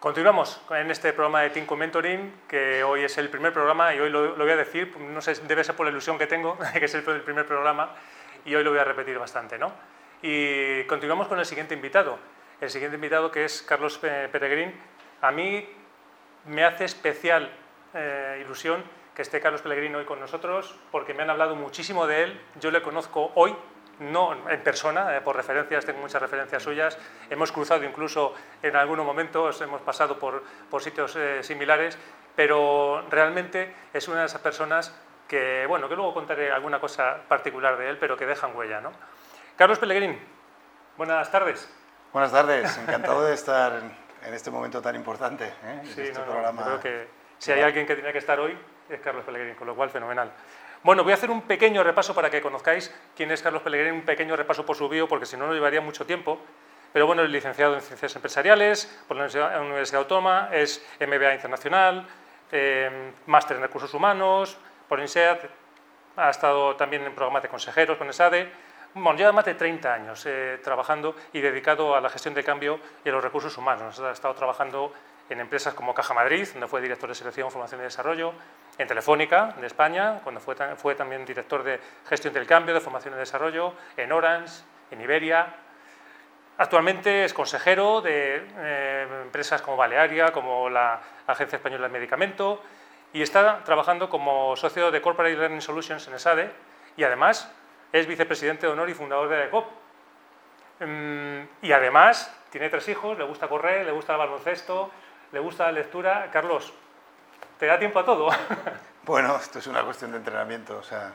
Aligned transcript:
Continuamos 0.00 0.62
en 0.70 0.90
este 0.90 1.12
programa 1.12 1.42
de 1.42 1.50
Team 1.50 1.66
Mentoring, 1.76 2.32
que 2.48 2.82
hoy 2.82 3.04
es 3.04 3.18
el 3.18 3.28
primer 3.28 3.52
programa 3.52 3.94
y 3.94 4.00
hoy 4.00 4.08
lo, 4.08 4.34
voy 4.34 4.50
a 4.50 4.56
decir, 4.56 4.96
no 4.96 5.20
sé, 5.20 5.34
debe 5.46 5.62
ser 5.62 5.76
por 5.76 5.84
la 5.84 5.92
ilusión 5.92 6.16
que 6.16 6.26
tengo, 6.26 6.56
que 6.72 6.86
es 6.86 6.94
el, 6.94 7.02
primer 7.02 7.44
programa, 7.44 7.94
y 8.46 8.54
hoy 8.54 8.64
lo 8.64 8.70
voy 8.70 8.78
a 8.78 8.84
repetir 8.84 9.18
bastante. 9.18 9.58
¿no? 9.58 9.70
Y 10.22 10.84
continuamos 10.84 11.28
con 11.28 11.38
el 11.38 11.44
siguiente 11.44 11.74
invitado. 11.74 12.18
El 12.62 12.70
siguiente 12.70 12.94
invitado 12.94 13.30
que 13.30 13.44
es 13.44 13.60
Carlos 13.60 13.98
Peregrín. 13.98 14.72
A 15.20 15.32
mí 15.32 15.68
me 16.46 16.64
hace 16.64 16.86
especial 16.86 17.52
eh, 17.92 18.40
ilusión 18.42 18.82
que 19.14 19.20
esté 19.20 19.38
Carlos 19.38 19.60
Pellegrini 19.60 19.96
hoy 19.96 20.06
con 20.06 20.18
nosotros, 20.18 20.80
porque 20.90 21.12
me 21.12 21.24
han 21.24 21.30
hablado 21.30 21.56
muchísimo 21.56 22.06
de 22.06 22.22
él. 22.22 22.40
Yo 22.58 22.70
le 22.70 22.80
conozco 22.80 23.32
hoy, 23.34 23.54
no 24.00 24.48
en 24.48 24.62
persona, 24.62 25.16
eh, 25.16 25.20
por 25.20 25.36
referencias, 25.36 25.84
tengo 25.84 26.00
muchas 26.00 26.20
referencias 26.20 26.62
suyas. 26.62 26.98
Hemos 27.28 27.52
cruzado 27.52 27.84
incluso 27.84 28.34
en 28.62 28.76
algunos 28.76 29.06
momentos, 29.06 29.60
hemos 29.60 29.80
pasado 29.82 30.18
por, 30.18 30.42
por 30.68 30.82
sitios 30.82 31.14
eh, 31.16 31.42
similares, 31.42 31.96
pero 32.34 33.04
realmente 33.10 33.74
es 33.92 34.08
una 34.08 34.20
de 34.20 34.26
esas 34.26 34.40
personas 34.40 34.94
que, 35.28 35.64
bueno, 35.66 35.88
que 35.88 35.94
luego 35.94 36.12
contaré 36.12 36.50
alguna 36.50 36.80
cosa 36.80 37.18
particular 37.28 37.76
de 37.76 37.90
él, 37.90 37.98
pero 37.98 38.16
que 38.16 38.26
dejan 38.26 38.56
huella. 38.56 38.80
¿no? 38.80 38.90
Carlos 39.56 39.78
Pellegrini, 39.78 40.18
buenas 40.96 41.30
tardes. 41.30 41.72
Buenas 42.12 42.32
tardes, 42.32 42.76
encantado 42.78 43.22
de 43.24 43.34
estar 43.34 43.80
en 44.24 44.34
este 44.34 44.50
momento 44.50 44.82
tan 44.82 44.96
importante. 44.96 45.44
¿eh? 45.44 45.82
Sí, 45.84 46.00
este 46.00 46.20
programa. 46.20 46.64
creo 46.64 46.80
que 46.80 47.08
si 47.38 47.52
hay 47.52 47.62
alguien 47.62 47.86
que 47.86 47.94
tenía 47.94 48.12
que 48.12 48.18
estar 48.18 48.40
hoy, 48.40 48.58
es 48.88 49.00
Carlos 49.00 49.24
Pellegrini, 49.24 49.54
con 49.54 49.66
lo 49.66 49.76
cual 49.76 49.90
fenomenal. 49.90 50.32
Bueno, 50.82 51.04
voy 51.04 51.12
a 51.12 51.16
hacer 51.16 51.30
un 51.30 51.42
pequeño 51.42 51.84
repaso 51.84 52.14
para 52.14 52.30
que 52.30 52.40
conozcáis 52.40 52.94
quién 53.14 53.30
es 53.30 53.42
Carlos 53.42 53.60
Pellegrini, 53.60 53.94
un 53.98 54.04
pequeño 54.04 54.34
repaso 54.34 54.64
por 54.64 54.76
su 54.76 54.88
bio, 54.88 55.06
porque 55.06 55.26
si 55.26 55.36
no, 55.36 55.46
no 55.46 55.52
llevaría 55.52 55.82
mucho 55.82 56.06
tiempo. 56.06 56.38
Pero 56.92 57.06
bueno, 57.06 57.22
es 57.22 57.28
licenciado 57.28 57.74
en 57.74 57.82
Ciencias 57.82 58.16
Empresariales 58.16 58.86
por 59.06 59.16
la 59.16 59.24
Universidad, 59.24 60.00
Autónoma, 60.00 60.48
es 60.52 60.82
MBA 60.98 61.34
Internacional, 61.34 62.08
eh, 62.50 63.12
máster 63.26 63.58
en 63.58 63.62
Recursos 63.62 63.92
Humanos 63.92 64.56
por 64.88 64.98
INSEAD, 65.00 65.38
ha 66.16 66.30
estado 66.30 66.74
también 66.76 67.04
en 67.04 67.14
programas 67.14 67.42
de 67.42 67.48
consejeros 67.48 67.96
con 67.96 68.08
ESADE. 68.08 68.50
Bueno, 68.94 69.16
lleva 69.16 69.32
más 69.32 69.44
de 69.44 69.54
30 69.54 69.94
años 69.94 70.24
eh, 70.26 70.58
trabajando 70.62 71.14
y 71.32 71.40
dedicado 71.40 71.94
a 71.94 72.00
la 72.00 72.08
gestión 72.08 72.34
de 72.34 72.42
cambio 72.42 72.80
y 73.04 73.08
a 73.08 73.12
los 73.12 73.22
recursos 73.22 73.56
humanos. 73.56 74.00
Ha 74.00 74.10
estado 74.10 74.34
trabajando 74.34 74.92
en 75.30 75.40
empresas 75.40 75.72
como 75.74 75.94
Caja 75.94 76.12
Madrid, 76.12 76.46
donde 76.52 76.66
fue 76.66 76.80
director 76.80 77.08
de 77.08 77.14
selección, 77.14 77.50
formación 77.50 77.80
y 77.80 77.84
desarrollo, 77.84 78.34
en 78.76 78.88
Telefónica, 78.88 79.54
de 79.60 79.66
España, 79.66 80.20
cuando 80.24 80.40
fue, 80.40 80.56
fue 80.76 80.96
también 80.96 81.24
director 81.24 81.62
de 81.62 81.80
gestión 82.08 82.34
del 82.34 82.46
cambio, 82.46 82.74
de 82.74 82.80
formación 82.80 83.14
y 83.14 83.16
desarrollo, 83.16 83.74
en 83.96 84.10
Orange, 84.10 84.62
en 84.90 85.00
Iberia. 85.00 85.54
Actualmente 86.58 87.24
es 87.24 87.32
consejero 87.32 88.00
de 88.00 88.44
eh, 88.58 89.06
empresas 89.22 89.62
como 89.62 89.76
Balearia, 89.76 90.32
como 90.32 90.68
la 90.68 91.00
Agencia 91.28 91.56
Española 91.56 91.86
de 91.86 91.92
Medicamento, 91.92 92.60
y 93.12 93.22
está 93.22 93.62
trabajando 93.64 94.10
como 94.10 94.56
socio 94.56 94.90
de 94.90 95.00
Corporate 95.00 95.36
Learning 95.36 95.60
Solutions 95.60 96.06
en 96.08 96.14
ESADE, 96.14 96.50
y 96.96 97.04
además 97.04 97.52
es 97.92 98.06
vicepresidente 98.06 98.66
de 98.66 98.72
honor 98.72 98.90
y 98.90 98.94
fundador 98.94 99.28
de 99.28 99.44
ECOP. 99.44 99.66
Mm, 100.80 101.42
y 101.62 101.72
además 101.72 102.34
tiene 102.50 102.68
tres 102.68 102.88
hijos, 102.88 103.16
le 103.16 103.24
gusta 103.24 103.48
correr, 103.48 103.86
le 103.86 103.92
gusta 103.92 104.14
el 104.14 104.18
baloncesto, 104.18 104.90
le 105.32 105.40
gusta 105.40 105.66
la 105.66 105.72
lectura. 105.72 106.30
Carlos, 106.32 106.72
¿te 107.58 107.66
da 107.66 107.78
tiempo 107.78 107.98
a 107.98 108.04
todo? 108.04 108.30
Bueno, 109.06 109.34
esto 109.36 109.58
es 109.58 109.66
una 109.66 109.82
cuestión 109.82 110.12
de 110.12 110.18
entrenamiento. 110.18 110.76
O 110.76 110.82
sea, 110.82 111.12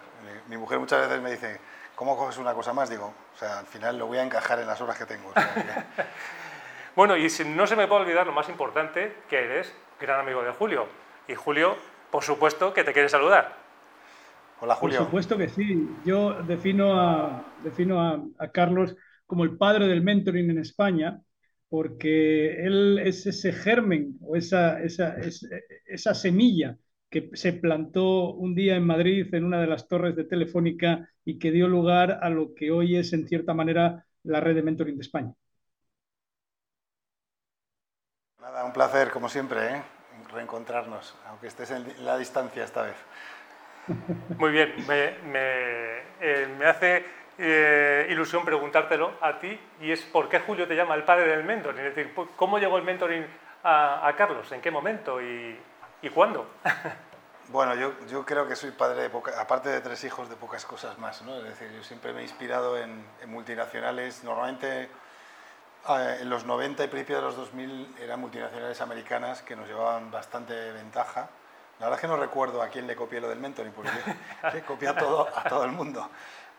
mi, 0.50 0.58
mujer 0.58 0.80
muchas 0.80 1.08
veces 1.08 1.22
me 1.22 1.32
dice, 1.32 1.60
¿cómo 1.96 2.18
coges 2.18 2.38
una 2.40 2.54
cosa 2.54 2.74
más? 2.74 2.90
Digo, 2.90 3.06
o 3.06 3.38
sea, 3.38 3.60
al 3.60 3.68
final 3.68 3.98
lo 3.98 4.08
voy 4.08 4.18
a 4.18 4.24
encajar 4.24 4.60
en 4.60 4.68
las 4.68 4.82
horas 4.82 4.98
que 4.98 5.06
tengo. 5.06 5.32
bueno, 6.96 7.16
y 7.16 7.30
si 7.30 7.46
no 7.46 7.68
se 7.68 7.76
me 7.76 7.88
puede 7.88 8.02
olvidar 8.02 8.26
lo 8.26 8.34
más 8.34 8.50
importante, 8.50 9.16
que 9.30 9.38
eres 9.38 9.74
gran 10.00 10.20
amigo 10.20 10.42
de 10.44 10.52
Julio. 10.52 10.88
Y 11.28 11.36
Julio, 11.36 11.78
por 12.12 12.24
supuesto, 12.24 12.74
que 12.74 12.84
te 12.84 12.92
quiere 12.92 13.08
saludar. 13.08 13.56
Hola, 14.60 14.76
Julio. 14.76 14.98
Por 14.98 15.06
supuesto 15.06 15.38
que 15.38 15.48
sí. 15.48 15.88
Yo 16.04 16.34
defino 16.42 17.00
a, 17.00 17.44
defino 17.64 18.02
a, 18.02 18.20
a 18.40 18.50
Carlos 18.50 18.96
como 19.28 19.44
el 19.44 19.58
padre 19.58 19.88
del 19.88 20.02
mentoring 20.02 20.50
en 20.50 20.58
España 20.58 21.22
porque 21.70 22.66
él 22.66 23.00
es 23.00 23.26
ese 23.26 23.52
germen 23.52 24.18
o 24.22 24.36
esa, 24.36 24.82
esa, 24.82 25.16
esa, 25.86 26.14
semilla 26.14 26.78
que 27.10 27.30
se 27.34 27.54
plantó 27.54 28.34
un 28.34 28.56
día 28.56 28.76
en 28.76 28.86
Madrid 28.86 29.34
en 29.34 29.46
una 29.46 29.62
de 29.62 29.68
las 29.68 29.88
torres 29.88 30.16
de 30.16 30.26
Telefónica 30.26 31.10
y 31.24 31.40
que 31.40 31.52
dio 31.52 31.68
lugar 31.68 32.20
a 32.22 32.30
lo 32.30 32.54
que 32.54 32.72
hoy 32.72 32.98
es, 32.98 33.14
en 33.14 33.28
cierta 33.28 33.54
manera, 33.54 34.06
la 34.24 34.40
red 34.40 34.56
de 34.56 34.64
mentoring 34.64 34.96
de 34.96 35.02
España. 35.02 35.34
Nada, 38.40 38.64
un 38.64 38.74
placer, 38.74 39.10
como 39.12 39.28
siempre, 39.28 39.76
¿eh? 39.76 39.82
reencontrarnos, 40.32 41.16
aunque 41.28 41.48
estés 41.48 41.72
en 41.72 41.84
la 42.06 42.18
distancia 42.18 42.64
esta 42.64 42.84
vez. 42.84 42.96
Muy 44.38 44.52
bien, 44.52 44.74
me, 44.88 45.18
me, 45.32 45.98
eh, 46.22 46.48
me 46.58 46.66
hace 46.66 47.06
eh, 47.38 48.08
ilusión 48.10 48.46
preguntártelo 48.46 49.14
a 49.20 49.40
ti 49.40 49.60
y 49.82 49.92
es 49.92 50.02
por 50.02 50.30
qué 50.30 50.40
Julio 50.40 50.68
te 50.68 50.76
llama 50.76 50.96
el 50.96 51.04
padre 51.04 51.28
del 51.28 51.44
mentoring. 51.44 51.86
Es 51.86 51.96
decir, 51.96 52.16
¿cómo 52.36 52.58
llegó 52.60 52.78
el 52.78 52.84
mentoring 52.84 53.26
a, 53.64 54.14
Carlos? 54.18 54.52
¿En 54.52 54.62
qué 54.62 54.72
momento 54.72 55.22
y, 55.22 55.60
cuándo? 56.14 56.48
Bueno, 57.48 57.76
yo, 57.76 57.94
yo, 58.08 58.26
creo 58.26 58.48
que 58.48 58.56
soy 58.56 58.72
padre, 58.72 59.04
de 59.04 59.10
poca, 59.12 59.40
aparte 59.40 59.70
de 59.70 59.80
tres 59.80 60.04
hijos, 60.04 60.28
de 60.30 60.36
pocas 60.36 60.66
cosas 60.66 60.98
más. 60.98 61.22
¿no? 61.22 61.38
Es 61.38 61.44
decir, 61.44 61.72
yo 61.72 61.84
siempre 61.84 62.12
me 62.12 62.22
he 62.22 62.24
inspirado 62.24 62.76
en, 62.76 63.06
multinacionales. 63.28 64.24
Normalmente 64.24 64.90
eh, 65.88 66.18
en 66.22 66.28
los 66.28 66.44
90 66.44 66.86
y 66.86 66.88
principios 66.88 67.20
de 67.20 67.26
los 67.28 67.38
2000 67.38 67.98
eran 68.02 68.20
multinacionales 68.20 68.82
americanas 68.82 69.44
que 69.44 69.56
nos 69.56 69.68
llevaban 69.68 70.10
bastante 70.10 70.72
ventaja. 70.72 71.30
La 71.80 71.86
verdad 71.86 71.98
es 71.98 72.02
que 72.02 72.08
no 72.08 72.18
recuerdo 72.18 72.64
a 72.64 72.70
quién 72.70 72.88
le 72.88 72.96
copié 72.96 73.22
lo 73.22 73.30
del 73.30 73.40
mentoring, 73.40 73.74
porque 73.74 73.92
le 74.52 74.64
copié 74.64 74.88
a 74.88 74.96
todo, 74.96 75.28
a 75.36 75.44
todo 75.44 75.66
el 75.66 75.72
mundo. 75.72 76.10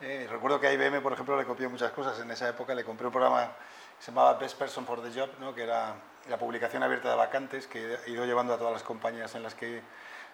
Eh, 0.03 0.27
recuerdo 0.31 0.61
que 0.61 0.67
a 0.67 0.73
IBM, 0.73 1.01
por 1.01 1.15
ejemplo, 1.15 1.39
le 1.39 1.45
copió 1.47 1.71
muchas 1.71 1.91
cosas. 1.93 2.21
En 2.21 2.31
esa 2.31 2.49
época 2.49 2.75
le 2.75 2.85
compré 2.85 3.07
un 3.07 3.13
programa 3.13 3.53
que 3.99 4.05
se 4.05 4.11
llamaba 4.11 4.35
Best 4.35 4.59
Person 4.59 4.85
for 4.85 5.01
the 5.03 5.19
Job, 5.19 5.31
¿no? 5.41 5.55
que 5.55 5.63
era 5.63 5.95
la 6.29 6.37
publicación 6.37 6.83
abierta 6.83 7.09
de 7.09 7.17
vacantes 7.17 7.67
que 7.67 7.97
he 8.07 8.11
ido 8.11 8.27
llevando 8.27 8.53
a 8.53 8.59
todas 8.59 8.75
las 8.75 8.83
compañías 8.83 9.35
en 9.35 9.43
las 9.43 9.55
que 9.55 9.81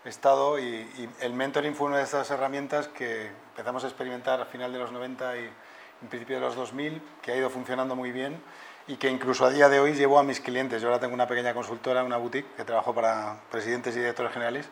he 0.04 0.08
estado 0.08 0.58
y, 0.58 1.08
el 1.20 1.32
mentoring 1.32 1.76
fue 1.76 1.86
una 1.86 1.98
de 1.98 2.04
esas 2.04 2.28
herramientas 2.30 2.88
que 2.88 3.28
empezamos 3.50 3.84
a 3.84 3.86
experimentar 3.86 4.40
a 4.40 4.46
final 4.46 4.72
de 4.72 4.80
los 4.80 4.90
90 4.90 5.38
y 5.38 5.44
en 6.02 6.08
principio 6.08 6.36
de 6.36 6.42
los 6.42 6.56
2000, 6.56 7.00
que 7.22 7.30
ha 7.30 7.36
ido 7.36 7.48
funcionando 7.48 7.94
muy 7.94 8.10
bien 8.10 8.42
y 8.88 8.96
que 8.96 9.08
incluso 9.08 9.44
a 9.44 9.50
día 9.50 9.68
de 9.68 9.78
hoy 9.78 9.92
llevo 9.92 10.18
a 10.18 10.24
mis 10.24 10.40
clientes. 10.40 10.82
Yo 10.82 10.88
ahora 10.88 10.98
tengo 10.98 11.14
una 11.14 11.28
pequeña 11.28 11.54
consultora, 11.54 12.02
una 12.02 12.16
boutique, 12.16 12.48
que 12.56 12.64
trabajo 12.64 12.92
para 12.92 13.36
presidentes 13.52 13.94
y 13.94 14.00
directores 14.00 14.32
generales 14.32 14.68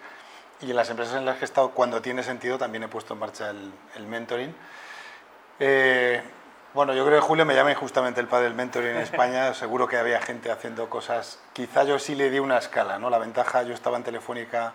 y 0.62 0.70
en 0.70 0.76
las 0.76 0.90
empresas 0.90 1.16
en 1.16 1.24
las 1.24 1.36
que 1.36 1.44
he 1.44 1.46
estado, 1.46 1.70
cuando 1.70 2.02
tiene 2.02 2.22
sentido, 2.22 2.58
también 2.58 2.82
he 2.82 2.88
puesto 2.88 3.14
en 3.14 3.20
marcha 3.20 3.50
el, 3.50 3.72
el 3.96 4.06
mentoring. 4.06 4.54
Eh, 5.58 6.22
bueno, 6.72 6.94
yo 6.94 7.04
creo 7.04 7.20
que 7.20 7.26
Julio 7.26 7.44
me 7.44 7.54
llama 7.54 7.72
injustamente 7.72 8.20
el 8.20 8.28
padre 8.28 8.44
del 8.44 8.54
mentoring 8.54 8.90
en 8.90 8.98
España. 8.98 9.52
Seguro 9.54 9.88
que 9.88 9.96
había 9.96 10.20
gente 10.20 10.50
haciendo 10.50 10.88
cosas. 10.88 11.40
Quizá 11.52 11.84
yo 11.84 11.98
sí 11.98 12.14
le 12.14 12.30
di 12.30 12.38
una 12.38 12.58
escala, 12.58 12.98
¿no? 12.98 13.10
La 13.10 13.18
ventaja, 13.18 13.62
yo 13.62 13.74
estaba 13.74 13.96
en 13.96 14.04
Telefónica 14.04 14.74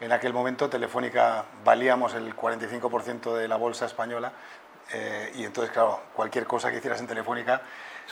en 0.00 0.12
aquel 0.12 0.32
momento. 0.32 0.68
Telefónica 0.68 1.44
valíamos 1.64 2.14
el 2.14 2.36
45% 2.36 3.34
de 3.34 3.48
la 3.48 3.56
bolsa 3.56 3.86
española. 3.86 4.32
Eh, 4.92 5.32
y 5.36 5.44
entonces, 5.44 5.72
claro, 5.72 6.02
cualquier 6.14 6.46
cosa 6.46 6.70
que 6.70 6.76
hicieras 6.76 7.00
en 7.00 7.06
Telefónica 7.06 7.62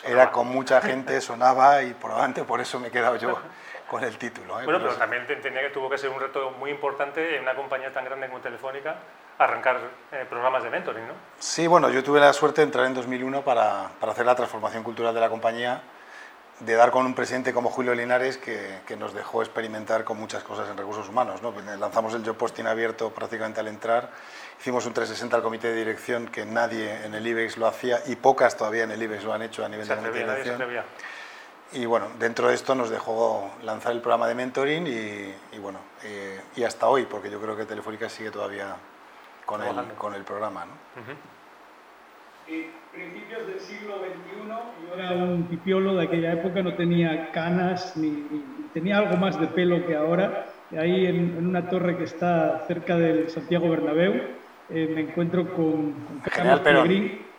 era 0.04 0.30
con 0.32 0.48
mucha 0.48 0.80
gente, 0.80 1.20
sonaba 1.20 1.82
y 1.82 1.92
probablemente 1.94 2.44
por 2.44 2.60
eso 2.60 2.80
me 2.80 2.88
he 2.88 2.90
quedado 2.90 3.16
yo 3.16 3.38
con 3.88 4.04
el 4.04 4.16
título. 4.18 4.60
¿eh? 4.60 4.64
Bueno, 4.64 4.80
pero, 4.80 4.94
también 4.94 5.26
tenía 5.26 5.60
que 5.60 5.70
tuvo 5.70 5.90
que 5.90 5.98
ser 5.98 6.10
un 6.10 6.20
reto 6.20 6.50
muy 6.52 6.70
importante 6.70 7.36
en 7.36 7.42
una 7.42 7.54
compañía 7.54 7.92
tan 7.92 8.04
grande 8.04 8.28
como 8.28 8.40
Telefónica 8.40 8.96
arrancar 9.38 9.78
eh, 10.12 10.26
programas 10.28 10.62
de 10.62 10.70
mentoring, 10.70 11.06
¿no? 11.06 11.14
Sí, 11.38 11.66
bueno, 11.66 11.90
yo 11.90 12.02
tuve 12.02 12.20
la 12.20 12.32
suerte 12.32 12.60
de 12.60 12.66
entrar 12.66 12.86
en 12.86 12.94
2001 12.94 13.42
para, 13.42 13.90
para, 13.98 14.12
hacer 14.12 14.26
la 14.26 14.34
transformación 14.34 14.82
cultural 14.82 15.14
de 15.14 15.20
la 15.20 15.28
compañía, 15.28 15.82
de 16.60 16.74
dar 16.74 16.90
con 16.90 17.06
un 17.06 17.14
presidente 17.14 17.52
como 17.52 17.70
Julio 17.70 17.94
Linares 17.94 18.38
que, 18.38 18.80
que 18.86 18.96
nos 18.96 19.14
dejó 19.14 19.42
experimentar 19.42 20.04
con 20.04 20.18
muchas 20.18 20.44
cosas 20.44 20.68
en 20.68 20.76
recursos 20.76 21.08
humanos. 21.08 21.42
¿no? 21.42 21.50
Pues, 21.52 21.66
eh, 21.66 21.76
lanzamos 21.76 22.14
el 22.14 22.24
job 22.24 22.36
posting 22.36 22.66
abierto 22.66 23.10
prácticamente 23.10 23.60
al 23.60 23.68
entrar, 23.68 24.10
hicimos 24.60 24.86
un 24.86 24.92
360 24.92 25.36
al 25.36 25.42
comité 25.42 25.68
de 25.68 25.74
dirección 25.74 26.28
que 26.28 26.44
nadie 26.44 27.04
en 27.04 27.14
el 27.14 27.26
IBEX 27.26 27.56
lo 27.56 27.66
hacía 27.66 28.00
y 28.06 28.16
pocas 28.16 28.56
todavía 28.56 28.84
en 28.84 28.92
el 28.92 29.02
IBEX 29.02 29.24
lo 29.24 29.32
han 29.32 29.42
hecho 29.42 29.64
a 29.64 29.68
nivel 29.68 29.88
de 29.88 29.94
administración. 29.94 30.84
Y 31.74 31.86
bueno, 31.86 32.08
dentro 32.18 32.48
de 32.48 32.54
esto 32.54 32.74
nos 32.74 32.90
dejó 32.90 33.50
lanzar 33.62 33.92
el 33.92 34.00
programa 34.00 34.28
de 34.28 34.34
mentoring 34.34 34.86
y, 34.86 35.56
y 35.56 35.58
bueno, 35.58 35.78
eh, 36.04 36.40
y 36.56 36.64
hasta 36.64 36.86
hoy, 36.86 37.06
porque 37.06 37.30
yo 37.30 37.40
creo 37.40 37.56
que 37.56 37.64
Telefónica 37.64 38.08
sigue 38.08 38.30
todavía 38.30 38.76
con, 39.46 39.62
el, 39.62 39.74
con 39.96 40.14
el 40.14 40.22
programa. 40.22 40.66
¿no? 40.66 40.72
principios 42.92 43.46
del 43.46 43.60
siglo 43.60 43.94
XXI, 44.00 44.86
yo 44.86 44.94
era 44.94 45.12
un 45.12 45.44
pipiolo 45.44 45.94
de 45.94 46.04
aquella 46.04 46.32
época, 46.32 46.62
no 46.62 46.74
tenía 46.74 47.30
canas, 47.30 47.96
ni, 47.96 48.26
tenía 48.74 48.98
algo 48.98 49.16
más 49.16 49.40
de 49.40 49.46
pelo 49.46 49.86
que 49.86 49.96
ahora. 49.96 50.46
Ahí 50.78 51.06
en, 51.06 51.46
una 51.46 51.68
torre 51.70 51.96
que 51.96 52.04
está 52.04 52.64
cerca 52.66 52.96
del 52.96 53.30
Santiago 53.30 53.70
Bernabéu, 53.70 54.14
eh, 54.68 54.92
me 54.94 55.02
encuentro 55.02 55.48
con, 55.54 55.92
con 55.92 56.20
Carlos 56.24 56.60
Pellegrín. 56.60 57.31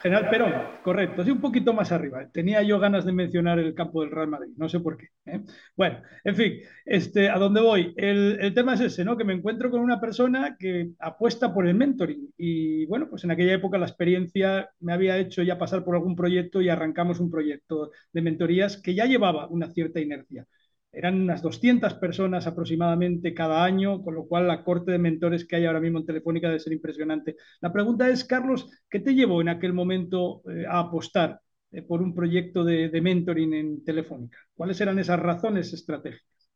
General 0.00 0.30
Perón, 0.30 0.52
correcto, 0.84 1.24
sí, 1.24 1.30
un 1.32 1.40
poquito 1.40 1.72
más 1.72 1.90
arriba. 1.90 2.28
Tenía 2.32 2.62
yo 2.62 2.78
ganas 2.78 3.04
de 3.04 3.12
mencionar 3.12 3.58
el 3.58 3.74
campo 3.74 4.00
del 4.00 4.12
Real 4.12 4.28
Madrid, 4.28 4.52
no 4.56 4.68
sé 4.68 4.78
por 4.78 4.96
qué. 4.96 5.08
¿eh? 5.26 5.40
Bueno, 5.76 6.02
en 6.22 6.36
fin, 6.36 6.52
este, 6.84 7.28
¿a 7.28 7.36
dónde 7.38 7.60
voy? 7.60 7.94
El, 7.96 8.38
el, 8.40 8.54
tema 8.54 8.74
es 8.74 8.80
ese, 8.80 9.04
¿no? 9.04 9.16
Que 9.16 9.24
me 9.24 9.32
encuentro 9.32 9.70
con 9.70 9.80
una 9.80 10.00
persona 10.00 10.56
que 10.56 10.90
apuesta 11.00 11.52
por 11.52 11.66
el 11.66 11.74
mentoring. 11.74 12.32
Y 12.36 12.86
bueno, 12.86 13.08
pues 13.10 13.24
en 13.24 13.32
aquella 13.32 13.54
época 13.54 13.76
la 13.76 13.86
experiencia 13.86 14.70
me 14.78 14.92
había 14.92 15.18
hecho 15.18 15.42
ya 15.42 15.58
pasar 15.58 15.84
por 15.84 15.96
algún 15.96 16.14
proyecto 16.14 16.60
y 16.60 16.68
arrancamos 16.68 17.18
un 17.18 17.30
proyecto 17.30 17.90
de 18.12 18.22
mentorías 18.22 18.76
que 18.80 18.94
ya 18.94 19.06
llevaba 19.06 19.48
una 19.48 19.68
cierta 19.68 20.00
inercia. 20.00 20.46
Eran 20.92 21.20
unas 21.20 21.42
200 21.42 21.94
personas 21.94 22.46
aproximadamente 22.46 23.34
cada 23.34 23.62
año, 23.62 24.02
con 24.02 24.14
lo 24.14 24.26
cual 24.26 24.48
la 24.48 24.64
corte 24.64 24.90
de 24.90 24.98
mentores 24.98 25.46
que 25.46 25.56
hay 25.56 25.66
ahora 25.66 25.80
mismo 25.80 25.98
en 25.98 26.06
Telefónica 26.06 26.48
debe 26.48 26.60
ser 26.60 26.72
impresionante. 26.72 27.36
La 27.60 27.72
pregunta 27.72 28.08
es, 28.08 28.24
Carlos, 28.24 28.70
¿qué 28.88 29.00
te 29.00 29.14
llevó 29.14 29.40
en 29.40 29.50
aquel 29.50 29.74
momento 29.74 30.42
eh, 30.50 30.64
a 30.66 30.78
apostar 30.80 31.40
eh, 31.72 31.82
por 31.82 32.00
un 32.00 32.14
proyecto 32.14 32.64
de, 32.64 32.90
mentoring 33.02 33.52
en 33.52 33.84
Telefónica? 33.84 34.38
¿Cuáles 34.54 34.80
eran 34.80 34.98
esas 34.98 35.20
razones 35.20 35.72
estratégicas? 35.74 36.50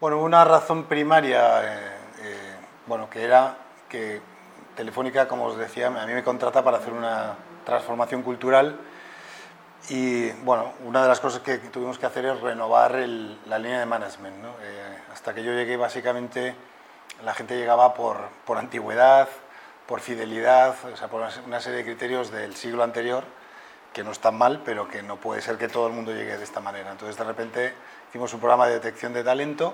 Bueno, 0.00 0.22
una 0.22 0.44
razón 0.44 0.84
primaria, 0.84 1.62
eh, 1.62 2.56
bueno, 2.86 3.08
que 3.08 3.22
era 3.22 3.56
que 3.88 4.20
Telefónica, 4.76 5.26
como 5.26 5.46
os 5.46 5.58
decía, 5.58 5.88
a 5.88 6.06
mí 6.06 6.12
me 6.12 6.22
contrata 6.22 6.62
para 6.62 6.76
hacer 6.76 6.92
una 6.92 7.34
transformación 7.64 8.22
cultural 8.22 8.78
y 9.90 10.30
bueno, 10.42 10.74
una 10.84 11.02
de 11.02 11.08
las 11.08 11.20
cosas 11.20 11.40
que 11.40 11.58
tuvimos 11.58 11.98
que 11.98 12.06
hacer 12.06 12.24
es 12.26 12.40
renovar 12.40 12.96
el, 12.96 13.38
la 13.46 13.58
línea 13.58 13.80
de 13.80 13.86
management. 13.86 14.36
¿no? 14.36 14.50
Eh, 14.60 14.98
hasta 15.12 15.34
que 15.34 15.42
yo 15.42 15.52
llegué, 15.52 15.76
básicamente, 15.76 16.54
la 17.24 17.32
gente 17.34 17.56
llegaba 17.56 17.94
por, 17.94 18.18
por 18.44 18.58
antigüedad, 18.58 19.28
por 19.86 20.00
fidelidad, 20.00 20.76
o 20.92 20.96
sea, 20.96 21.08
por 21.08 21.26
una 21.46 21.60
serie 21.60 21.78
de 21.78 21.84
criterios 21.84 22.30
del 22.30 22.54
siglo 22.54 22.82
anterior, 22.82 23.24
que 23.94 24.04
no 24.04 24.12
están 24.12 24.36
mal, 24.36 24.60
pero 24.64 24.88
que 24.88 25.02
no 25.02 25.16
puede 25.16 25.40
ser 25.40 25.56
que 25.56 25.68
todo 25.68 25.86
el 25.86 25.94
mundo 25.94 26.12
llegue 26.12 26.36
de 26.36 26.44
esta 26.44 26.60
manera. 26.60 26.90
Entonces, 26.90 27.16
de 27.16 27.24
repente, 27.24 27.74
hicimos 28.10 28.32
un 28.34 28.40
programa 28.40 28.66
de 28.66 28.74
detección 28.74 29.14
de 29.14 29.24
talento 29.24 29.72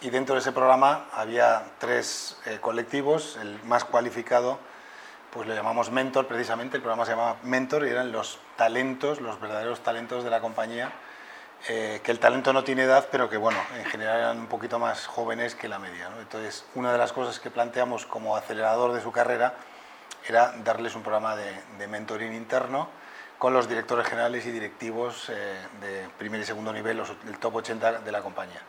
y 0.00 0.10
dentro 0.10 0.34
de 0.34 0.40
ese 0.40 0.50
programa 0.50 1.06
había 1.12 1.62
tres 1.78 2.36
eh, 2.46 2.58
colectivos, 2.60 3.38
el 3.40 3.62
más 3.62 3.84
cualificado, 3.84 4.58
pues 5.34 5.48
lo 5.48 5.54
llamamos 5.54 5.90
Mentor 5.90 6.28
precisamente, 6.28 6.76
el 6.76 6.82
programa 6.82 7.04
se 7.04 7.10
llamaba 7.10 7.36
Mentor 7.42 7.84
y 7.84 7.90
eran 7.90 8.12
los 8.12 8.38
talentos, 8.56 9.20
los 9.20 9.40
verdaderos 9.40 9.80
talentos 9.80 10.22
de 10.22 10.30
la 10.30 10.40
compañía, 10.40 10.92
eh, 11.68 12.00
que 12.04 12.12
el 12.12 12.20
talento 12.20 12.52
no 12.52 12.62
tiene 12.62 12.84
edad, 12.84 13.08
pero 13.10 13.28
que 13.28 13.36
bueno, 13.36 13.58
en 13.76 13.84
general 13.86 14.20
eran 14.20 14.38
un 14.38 14.46
poquito 14.46 14.78
más 14.78 15.08
jóvenes 15.08 15.56
que 15.56 15.66
la 15.66 15.80
media. 15.80 16.08
¿no? 16.08 16.20
Entonces, 16.20 16.64
una 16.76 16.92
de 16.92 16.98
las 16.98 17.12
cosas 17.12 17.40
que 17.40 17.50
planteamos 17.50 18.06
como 18.06 18.36
acelerador 18.36 18.92
de 18.92 19.00
su 19.00 19.10
carrera 19.10 19.54
era 20.28 20.54
darles 20.64 20.94
un 20.94 21.02
programa 21.02 21.34
de, 21.34 21.52
de 21.78 21.88
mentoring 21.88 22.32
interno 22.32 22.88
con 23.36 23.52
los 23.52 23.68
directores 23.68 24.06
generales 24.06 24.46
y 24.46 24.52
directivos 24.52 25.28
eh, 25.30 25.58
de 25.80 26.08
primer 26.16 26.40
y 26.40 26.44
segundo 26.44 26.72
nivel, 26.72 26.98
los, 26.98 27.12
el 27.26 27.38
top 27.40 27.56
80 27.56 28.00
de 28.00 28.12
la 28.12 28.22
compañía. 28.22 28.62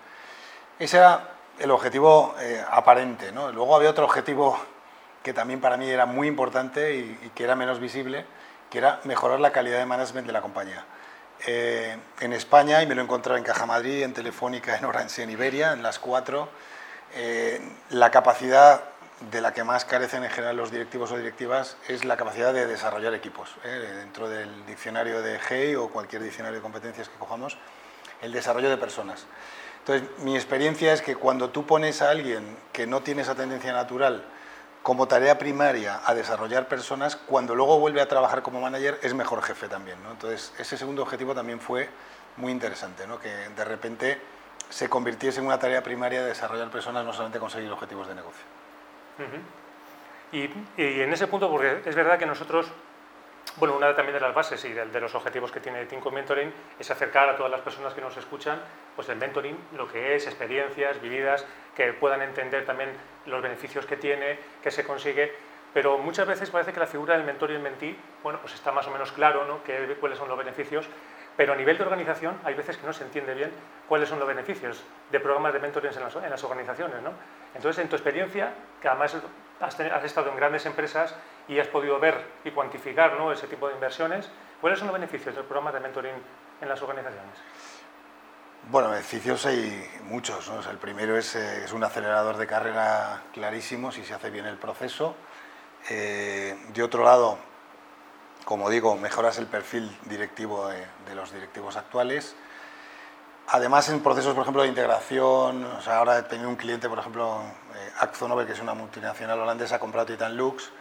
Ese 0.79 0.97
era 0.97 1.29
el 1.59 1.69
objetivo 1.69 2.33
eh, 2.39 2.63
aparente. 2.71 3.31
¿no? 3.31 3.51
Luego 3.51 3.75
había 3.75 3.91
otro 3.91 4.05
objetivo 4.05 4.59
que 5.25 5.33
también 5.33 5.59
para 5.59 5.75
mí 5.75 5.89
era 5.89 6.05
muy 6.05 6.27
importante 6.27 6.97
y, 6.97 7.31
que 7.33 7.45
era 7.45 7.55
menos 7.55 7.79
visible, 7.79 8.27
que 8.69 8.77
era 8.77 8.99
mejorar 9.05 9.39
la 9.39 9.51
calidad 9.51 9.79
de 9.79 9.85
management 9.87 10.27
de 10.27 10.33
la 10.33 10.41
compañía. 10.41 10.85
Eh, 11.47 11.97
en 12.19 12.31
España, 12.31 12.83
y 12.83 12.85
me 12.85 12.93
lo 12.93 13.01
he 13.01 13.05
encontrado 13.05 13.35
en 13.35 13.43
Caja 13.43 13.65
Madrid, 13.65 14.03
en 14.03 14.13
Telefónica, 14.13 14.77
en 14.77 14.85
Orange, 14.85 15.23
en 15.23 15.31
Iberia, 15.31 15.73
en 15.73 15.81
las 15.81 15.97
cuatro, 15.97 16.47
eh, 17.15 17.59
la 17.89 18.11
capacidad 18.11 18.83
de 19.31 19.41
la 19.41 19.51
que 19.51 19.63
más 19.63 19.83
carecen 19.83 20.23
en 20.23 20.29
general 20.29 20.57
los 20.57 20.69
directivos 20.69 21.11
o 21.11 21.17
directivas 21.17 21.75
es 21.87 22.05
la 22.05 22.17
capacidad 22.17 22.53
de 22.53 22.67
desarrollar 22.67 23.15
equipos. 23.15 23.49
¿eh? 23.63 23.93
Dentro 23.97 24.29
del 24.29 24.63
diccionario 24.67 25.23
de 25.23 25.39
GEI 25.39 25.73
o 25.75 25.89
cualquier 25.89 26.21
diccionario 26.21 26.57
de 26.59 26.61
competencias 26.61 27.09
que 27.09 27.17
cojamos, 27.17 27.57
el 28.21 28.31
desarrollo 28.31 28.69
de 28.69 28.77
personas. 28.77 29.25
Entonces, 29.79 30.07
mi 30.19 30.35
experiencia 30.35 30.93
es 30.93 31.01
que 31.01 31.15
cuando 31.15 31.49
tú 31.49 31.65
pones 31.65 32.03
a 32.03 32.11
alguien 32.11 32.55
que 32.71 32.85
no 32.85 33.01
tiene 33.01 33.23
esa 33.23 33.33
tendencia 33.33 33.73
natural 33.73 34.23
como 34.85 35.07
tarea 35.07 35.39
primaria 35.39 35.99
a 36.05 36.13
desarrollar 36.13 36.67
personas, 36.67 37.15
cuando 37.15 37.55
luego 37.55 37.79
vuelve 37.79 38.01
a 38.01 38.07
trabajar 38.07 38.43
como 38.43 38.61
manager 38.61 38.99
es 39.01 39.15
mejor 39.15 39.41
jefe 39.41 39.67
también. 39.67 39.97
¿no? 40.03 40.11
Entonces, 40.11 40.53
ese 40.59 40.77
segundo 40.77 41.01
objetivo 41.01 41.33
también 41.33 41.59
fue 41.59 41.89
muy 42.37 42.51
interesante, 42.51 43.07
¿no? 43.07 43.17
que 43.17 43.29
de 43.29 43.65
repente 43.65 44.21
se 44.69 44.87
convirtiese 44.87 45.39
en 45.39 45.47
una 45.47 45.57
tarea 45.57 45.81
primaria 45.81 46.21
de 46.21 46.27
desarrollar 46.27 46.69
personas, 46.69 47.03
no 47.03 47.13
solamente 47.13 47.39
conseguir 47.39 47.71
objetivos 47.71 48.07
de 48.07 48.13
negocio. 48.13 48.43
Y, 50.31 50.51
en 50.77 51.11
ese 51.11 51.25
punto, 51.25 51.49
porque 51.49 51.81
es 51.83 51.95
verdad 51.95 52.19
que 52.19 52.27
nosotros, 52.27 52.67
bueno, 53.57 53.77
una 53.77 53.95
también 53.95 54.13
de 54.13 54.19
las 54.19 54.33
bases 54.33 54.63
y 54.65 54.73
de, 54.73 54.85
de 54.85 54.99
los 54.99 55.15
objetivos 55.15 55.51
que 55.51 55.59
tiene 55.59 55.85
Tinko 55.85 56.11
Mentoring 56.11 56.51
es 56.77 56.91
acercar 56.91 57.29
a 57.29 57.37
todas 57.37 57.51
las 57.51 57.61
personas 57.61 57.93
que 57.93 58.01
nos 58.01 58.17
escuchan, 58.17 58.59
pues 58.95 59.07
el 59.09 59.17
mentoring, 59.17 59.57
lo 59.77 59.87
que 59.87 60.15
es, 60.15 60.27
experiencias 60.27 61.01
vividas, 61.01 61.45
que 61.75 61.93
puedan 61.93 62.21
entender 62.21 62.65
también 62.65 62.89
los 63.25 63.41
beneficios 63.41 63.85
que 63.85 63.97
tiene, 63.97 64.39
que 64.61 64.71
se 64.71 64.83
consigue, 64.83 65.33
pero 65.73 65.97
muchas 65.97 66.27
veces 66.27 66.49
parece 66.49 66.73
que 66.73 66.79
la 66.79 66.87
figura 66.87 67.15
del 67.15 67.25
mentor 67.25 67.51
y 67.51 67.55
el 67.55 67.61
mentí, 67.61 67.97
bueno, 68.23 68.39
pues 68.41 68.53
está 68.53 68.71
más 68.71 68.87
o 68.87 68.91
menos 68.91 69.11
claro, 69.11 69.45
¿no?, 69.45 69.63
que, 69.63 69.97
cuáles 69.99 70.17
son 70.17 70.27
los 70.27 70.37
beneficios, 70.37 70.87
pero 71.37 71.53
a 71.53 71.55
nivel 71.55 71.77
de 71.77 71.83
organización 71.83 72.39
hay 72.45 72.53
veces 72.53 72.77
que 72.77 72.85
no 72.87 72.93
se 72.93 73.03
entiende 73.03 73.33
bien 73.33 73.51
cuáles 73.87 74.07
son 74.07 74.19
los 74.19 74.27
beneficios 74.27 74.83
de 75.11 75.19
programas 75.19 75.53
de 75.53 75.59
mentoring 75.59 75.91
en 75.93 75.99
las, 76.01 76.15
en 76.15 76.29
las 76.29 76.43
organizaciones, 76.43 77.01
¿no? 77.01 77.11
Entonces, 77.53 77.83
en 77.83 77.89
tu 77.89 77.97
experiencia, 77.97 78.53
que 78.81 78.87
además 78.87 79.17
has, 79.59 80.03
estado 80.03 80.29
en 80.29 80.35
grandes 80.35 80.65
empresas 80.65 81.15
y 81.47 81.59
has 81.59 81.67
podido 81.67 81.99
ver 81.99 82.25
y 82.43 82.51
cuantificar 82.51 83.17
ese 83.31 83.47
tipo 83.47 83.67
de 83.67 83.75
inversiones, 83.75 84.29
¿cuáles 84.61 84.79
son 84.79 84.87
los 84.87 84.93
beneficios 84.93 85.35
del 85.35 85.45
programa 85.45 85.71
de 85.71 85.79
mentoring 85.79 86.15
en 86.61 86.69
las 86.69 86.81
organizaciones? 86.81 87.37
Bueno, 88.69 88.89
beneficios 88.89 89.45
hay 89.45 89.87
muchos. 90.05 90.49
el 90.69 90.77
primero 90.77 91.15
es, 91.17 91.35
eh, 91.35 91.65
es, 91.65 91.71
un 91.71 91.83
acelerador 91.83 92.37
de 92.37 92.47
carrera 92.47 93.21
clarísimo 93.31 93.91
si 93.91 94.03
se 94.03 94.15
hace 94.15 94.31
bien 94.31 94.47
el 94.47 94.57
proceso. 94.57 95.15
Eh, 95.87 96.57
de 96.73 96.81
otro 96.81 97.03
lado, 97.03 97.37
como 98.43 98.71
digo, 98.71 98.95
mejoras 98.95 99.37
el 99.37 99.45
perfil 99.45 99.95
directivo 100.05 100.67
de, 100.67 101.15
los 101.15 101.31
directivos 101.31 101.77
actuales. 101.77 102.35
Además, 103.47 103.89
en 103.89 104.01
procesos, 104.01 104.33
por 104.33 104.41
ejemplo, 104.41 104.63
de 104.63 104.69
integración, 104.69 105.63
o 105.65 105.81
sea, 105.81 105.97
ahora 105.97 106.17
he 106.17 106.23
tenido 106.23 106.49
un 106.49 106.55
cliente, 106.55 106.89
por 106.89 106.97
ejemplo, 106.97 107.41
eh, 107.75 107.91
Akzonover, 107.99 108.47
que 108.47 108.53
es 108.53 108.59
una 108.59 108.73
multinacional 108.73 109.39
holandesa, 109.39 109.75
ha 109.75 109.79
comprado 109.79 110.07
Titan 110.07 110.35
Lux. 110.35 110.71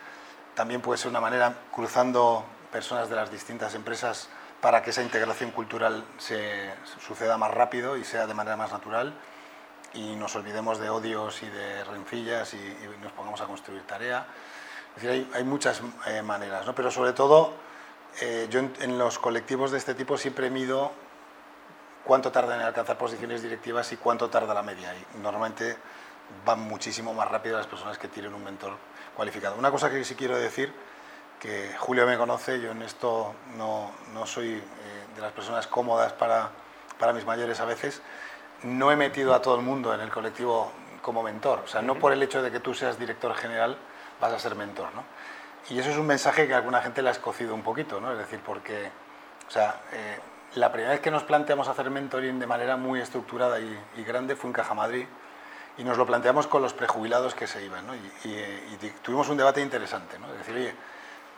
También 0.55 0.81
puede 0.81 0.99
ser 0.99 1.11
una 1.11 1.21
manera, 1.21 1.55
cruzando 1.71 2.45
personas 2.73 3.11
de 3.11 3.17
las 3.17 3.31
distintas 3.31 3.75
empresas, 3.75 4.29
para 4.63 4.83
que 4.83 4.91
esa 4.91 5.03
integración 5.03 5.51
cultural 5.51 6.05
se 6.17 6.73
suceda 7.07 7.37
más 7.37 7.51
rápido 7.51 7.99
y 7.99 8.05
sea 8.05 8.27
de 8.27 8.33
manera 8.33 8.57
más 8.57 8.73
natural 8.73 9.13
y 9.93 10.17
nos 10.17 10.35
olvidemos 10.37 10.79
de 10.79 10.91
odios 10.91 11.43
y 11.43 11.49
de 11.49 11.85
rencillas 11.85 12.55
y, 12.55 12.77
nos 13.03 13.13
pongamos 13.13 13.41
a 13.43 13.45
construir 13.45 13.83
tarea. 13.83 14.27
Es 14.97 15.03
decir, 15.03 15.11
hay, 15.11 15.31
hay 15.35 15.45
muchas 15.45 15.83
eh, 16.07 16.23
maneras, 16.23 16.67
¿no? 16.67 16.75
pero 16.75 16.91
sobre 16.91 17.13
todo 17.13 17.53
eh, 18.21 18.47
yo 18.51 18.61
en, 18.61 18.73
en, 18.81 18.99
los 18.99 19.19
colectivos 19.19 19.71
de 19.71 19.79
este 19.79 19.95
tipo 19.95 20.17
siempre 20.17 20.51
mido 20.51 20.93
cuánto 22.05 22.31
tardan 22.31 22.61
en 22.61 22.67
alcanzar 22.67 22.99
posiciones 22.99 23.43
directivas 23.43 23.91
y 23.93 23.97
cuánto 23.97 24.29
tarda 24.31 24.55
la 24.55 24.63
media. 24.63 24.95
Y 24.95 25.19
normalmente 25.19 25.77
van 26.45 26.61
muchísimo 26.61 27.15
más 27.15 27.31
rápido 27.31 27.57
las 27.57 27.67
personas 27.67 27.99
que 27.99 28.09
tienen 28.09 28.35
un 28.35 28.45
mentor 28.45 28.73
cualificado. 29.17 29.57
Una 29.57 29.71
cosa 29.71 29.91
que 29.91 30.05
sí 30.05 30.15
quiero 30.15 30.37
decir 30.37 30.73
que 31.41 31.75
Julio 31.79 32.07
me 32.07 32.17
conoce, 32.17 32.61
yo 32.61 32.71
en 32.71 32.83
esto 32.83 33.35
no, 33.57 33.93
no 34.13 34.27
soy 34.27 34.55
eh, 34.55 34.63
de 35.15 35.21
las 35.21 35.33
personas 35.33 35.67
cómodas 35.67 36.13
para, 36.13 36.51
para, 36.99 37.13
mis 37.13 37.25
mayores 37.25 37.61
a 37.61 37.65
veces, 37.65 38.01
no 38.63 38.91
he 38.91 38.97
metido 38.97 39.35
a 39.35 39.43
todo 39.43 39.57
el 39.57 39.63
mundo 39.63 39.93
en 39.93 40.01
el 40.01 40.11
colectivo 40.11 40.73
como 41.03 41.23
mentor, 41.23 41.61
o 41.65 41.69
sea, 41.69 41.83
no 41.83 41.97
por 41.97 42.13
el 42.13 42.23
hecho 42.23 42.43
de 42.43 42.51
que 42.51 42.61
tú 42.61 42.73
seas 42.73 42.99
director 42.99 43.35
general 43.35 43.77
vas 44.21 44.33
a 44.33 44.39
ser 44.39 44.55
mentor, 44.55 44.89
¿no? 44.95 45.05
Y 45.69 45.79
eso 45.79 45.91
es 45.91 45.97
un 45.97 46.07
mensaje 46.07 46.47
que 46.47 46.55
a 46.55 46.59
alguna 46.59 46.81
gente 46.81 47.03
le 47.03 47.11
ha 47.11 47.13
escocido 47.13 47.55
un 47.55 47.63
poquito, 47.63 48.01
¿no? 48.01 48.13
Es 48.13 48.19
decir, 48.19 48.41
porque, 48.45 48.91
o 49.47 49.51
sea, 49.51 49.83
eh, 49.93 50.19
la 50.55 50.71
primera 50.73 50.93
vez 50.93 51.01
que 51.01 51.11
nos 51.11 51.25
planteamos 51.25 51.69
hacer 51.69 51.91
mentoring 51.91 52.39
de 52.39 52.47
manera 52.47 52.77
muy 52.77 53.01
estructurada 53.01 53.61
y, 53.61 53.79
y 53.97 54.05
grande 54.05 54.37
fue 54.37 54.49
en 54.49 54.55
Caja 54.55 54.75
Madrid, 54.75 55.07
y 55.77 55.85
nos 55.85 55.99
lo 55.99 56.07
planteamos 56.07 56.47
con 56.47 56.63
los 56.63 56.73
prejubilados 56.73 57.35
que 57.35 57.47
se 57.47 57.65
iban, 57.65 57.87
¿no? 57.87 57.95
y, 57.95 57.99
y, 58.25 58.79
y, 58.81 58.91
tuvimos 59.03 59.29
un 59.29 59.37
debate 59.37 59.61
interesante, 59.61 60.19
¿no? 60.19 60.31
Es 60.31 60.39
decir, 60.39 60.55
oye, 60.55 60.75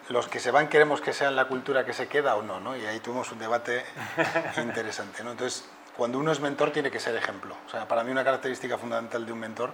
los 0.09 0.29
que 0.29 0.41
se 0.41 0.51
van 0.51 0.69
queremos 0.69 1.01
que 1.01 1.13
sean 1.13 1.35
la 1.35 1.47
cultura 1.47 1.85
que 1.85 1.93
se 1.93 2.07
queda 2.07 2.37
o 2.37 2.43
no, 2.43 2.61
¿no? 2.61 2.77
Y 2.77 2.85
ahí 2.85 3.01
tuvimos 3.01 3.33
un 3.33 3.39
debate 3.39 3.85
interesante, 4.63 5.25
¿no? 5.25 5.33
Entonces, 5.33 5.69
cuando 5.97 6.19
uno 6.19 6.31
es 6.33 6.41
mentor 6.41 6.71
tiene 6.71 6.91
que 6.91 7.01
ser 7.01 7.17
ejemplo. 7.17 7.57
O 7.67 7.71
sea, 7.71 7.89
para 7.89 8.05
mí 8.05 8.11
una 8.11 8.25
característica 8.25 8.77
fundamental 8.77 9.25
de 9.25 9.33
un 9.33 9.39
mentor 9.39 9.73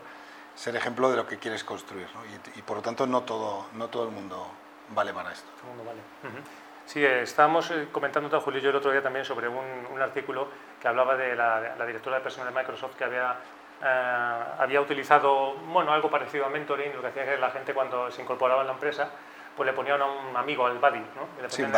es 0.54 0.60
ser 0.60 0.76
ejemplo 0.76 1.10
de 1.10 1.16
lo 1.16 1.26
que 1.26 1.38
quieres 1.38 1.64
construir, 1.64 2.06
¿no? 2.14 2.24
y, 2.24 2.58
y, 2.58 2.62
por 2.62 2.76
lo 2.76 2.82
tanto 2.82 3.06
no 3.06 3.22
todo, 3.22 3.66
no 3.74 3.88
todo 3.88 4.04
el 4.04 4.10
mundo 4.10 4.46
vale 4.90 5.12
para 5.12 5.32
esto. 5.32 5.48
Todo 5.60 5.72
el 5.72 5.76
mundo 5.76 5.84
vale. 5.90 6.00
Uh 6.22 6.38
-huh. 6.38 6.61
Sí, 6.92 7.02
eh, 7.02 7.22
estábamos 7.22 7.70
eh, 7.70 7.88
comentando, 7.90 8.38
Julio 8.38 8.60
y 8.60 8.62
yo 8.62 8.68
el 8.68 8.76
otro 8.76 8.90
día 8.90 9.00
también 9.00 9.24
sobre 9.24 9.48
un, 9.48 9.64
un 9.90 10.02
artículo 10.02 10.48
que 10.78 10.88
hablaba 10.88 11.16
de 11.16 11.34
la, 11.34 11.86
directora 11.86 12.16
de 12.16 12.22
personal 12.22 12.52
de 12.52 12.60
Microsoft 12.60 12.96
que 12.96 13.04
había, 13.04 13.34
eh, 13.82 14.44
había 14.58 14.78
utilizado 14.78 15.54
bueno, 15.54 15.90
algo 15.90 16.10
parecido 16.10 16.44
a 16.44 16.50
mentoring, 16.50 16.92
lo 16.92 17.00
que 17.00 17.06
hacía 17.06 17.24
que 17.24 17.38
la 17.38 17.50
gente 17.50 17.72
cuando 17.72 18.10
se 18.10 18.20
incorporaba 18.20 18.60
en 18.60 18.66
la 18.66 18.74
empresa 18.74 19.08
pues 19.56 19.66
le 19.66 19.72
ponían 19.72 20.02
a 20.02 20.04
un 20.04 20.36
amigo, 20.36 20.66
al 20.66 20.76
buddy, 20.80 20.98
¿no? 20.98 21.40
le 21.40 21.48
ponían 21.48 21.72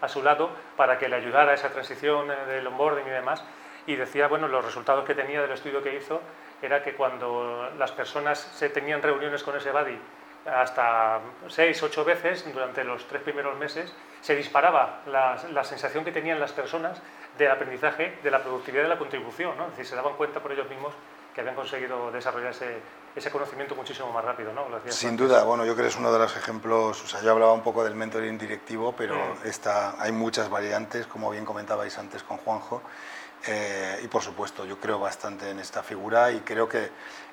a, 0.00 0.08
su 0.08 0.22
lado 0.22 0.48
para 0.74 0.96
que 0.96 1.10
le 1.10 1.16
ayudara 1.16 1.50
a 1.50 1.54
esa 1.54 1.68
transición 1.68 2.28
del 2.48 2.66
onboarding 2.66 3.08
y 3.08 3.10
demás. 3.10 3.44
Y 3.86 3.96
decía, 3.96 4.26
bueno, 4.26 4.48
los 4.48 4.64
resultados 4.64 5.04
que 5.04 5.14
tenía 5.14 5.42
del 5.42 5.50
estudio 5.50 5.82
que 5.82 5.94
hizo 5.94 6.22
era 6.62 6.82
que 6.82 6.94
cuando 6.94 7.70
las 7.76 7.92
personas 7.92 8.38
se 8.38 8.70
tenían 8.70 9.02
reuniones 9.02 9.42
con 9.42 9.54
ese 9.54 9.70
buddy 9.70 10.00
hasta 10.46 11.20
seis, 11.48 11.82
ocho 11.82 12.06
veces 12.06 12.50
durante 12.50 12.84
los 12.84 13.06
tres 13.06 13.20
primeros 13.20 13.58
meses, 13.58 13.94
se 14.20 14.36
disparaba 14.36 15.00
la, 15.06 15.36
la, 15.52 15.64
sensación 15.64 16.04
que 16.04 16.12
tenían 16.12 16.38
las 16.38 16.52
personas 16.52 16.98
del 17.38 17.50
aprendizaje, 17.50 18.18
de 18.22 18.30
la 18.30 18.42
productividad 18.42 18.82
de 18.82 18.88
la 18.88 18.98
contribución. 18.98 19.56
¿no? 19.56 19.64
Es 19.64 19.70
decir, 19.70 19.86
se 19.86 19.96
daban 19.96 20.14
cuenta 20.14 20.40
por 20.40 20.52
ellos 20.52 20.68
mismos 20.68 20.92
que 21.34 21.40
habían 21.40 21.54
conseguido 21.54 22.10
desarrollar 22.10 22.50
ese, 22.50 22.80
ese 23.14 23.30
conocimiento 23.30 23.74
muchísimo 23.74 24.12
más 24.12 24.24
rápido. 24.24 24.52
¿no? 24.52 24.66
Sin 24.88 25.16
duda, 25.16 25.44
bueno, 25.44 25.64
yo 25.64 25.74
creo 25.74 25.84
que 25.84 25.90
es 25.90 25.96
uno 25.96 26.12
de 26.12 26.18
los 26.18 26.36
ejemplos, 26.36 27.02
o 27.02 27.06
sea, 27.06 27.20
yo 27.22 27.30
hablaba 27.30 27.52
un 27.52 27.62
poco 27.62 27.84
del 27.84 27.94
mentoring 27.94 28.36
directivo, 28.36 28.94
pero 28.96 29.16
está, 29.44 30.00
hay 30.00 30.12
muchas 30.12 30.50
variantes, 30.50 31.06
como 31.06 31.30
bien 31.30 31.44
comentabais 31.44 31.96
antes 31.98 32.22
con 32.22 32.36
Juanjo. 32.38 32.82
Eh, 33.48 34.00
y 34.04 34.08
por 34.08 34.22
supuesto, 34.22 34.66
yo 34.66 34.78
creo 34.78 34.98
bastante 34.98 35.50
en 35.50 35.58
esta 35.60 35.82
figura 35.82 36.30
y 36.30 36.40
creo 36.40 36.68
que 36.68 36.88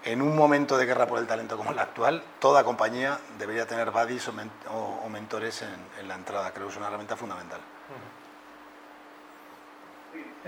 en 0.06 0.22
un 0.22 0.36
momento 0.38 0.78
de 0.78 0.86
guerra 0.86 1.06
por 1.06 1.20
el 1.20 1.28
talento 1.28 1.58
como 1.58 1.72
el 1.72 1.80
actual, 1.80 2.24
toda 2.40 2.64
compañía 2.64 3.20
debería 3.38 3.66
tener 3.66 3.92
buddies 3.92 4.30
o, 4.30 5.10
mentores 5.10 5.64
en, 5.64 6.08
la 6.08 6.16
entrada. 6.16 6.52
Creo 6.54 6.68
que 6.68 6.72
es 6.72 6.78
una 6.78 6.88
herramienta 6.88 7.18
fundamental. 7.18 7.60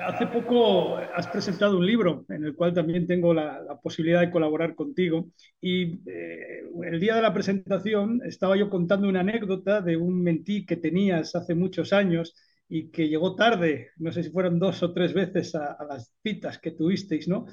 Hace 0.02 0.28
poco 0.28 0.96
has 0.98 1.28
presentado 1.28 1.78
un 1.78 1.86
libro 1.86 2.24
en 2.30 2.46
el 2.46 2.56
cual 2.56 2.74
también 2.74 3.06
tengo 3.06 3.34
la, 3.34 3.60
posibilidad 3.84 4.22
de 4.22 4.32
colaborar 4.32 4.76
contigo 4.76 5.28
y 5.60 6.00
eh, 6.10 6.64
el 6.86 7.02
día 7.02 7.16
de 7.16 7.22
la 7.22 7.34
presentación 7.34 8.22
estaba 8.24 8.56
yo 8.56 8.70
contando 8.70 9.10
una 9.10 9.22
anécdota 9.22 9.82
de 9.82 9.98
un 9.98 10.24
mentí 10.24 10.66
que 10.66 10.78
tenías 10.78 11.36
hace 11.36 11.54
muchos 11.54 11.92
años 11.92 12.34
y 12.70 12.92
que 12.92 13.10
llegó 13.10 13.36
tarde, 13.36 13.90
no 13.98 14.12
sé 14.12 14.24
si 14.24 14.30
fueron 14.30 14.60
dos 14.60 14.84
o 14.84 14.94
tres 14.94 15.14
veces 15.14 15.56
a, 15.56 15.76
las 15.90 16.14
citas 16.24 16.60
que 16.60 16.72
tuvisteis, 16.72 17.28
¿no? 17.28 17.48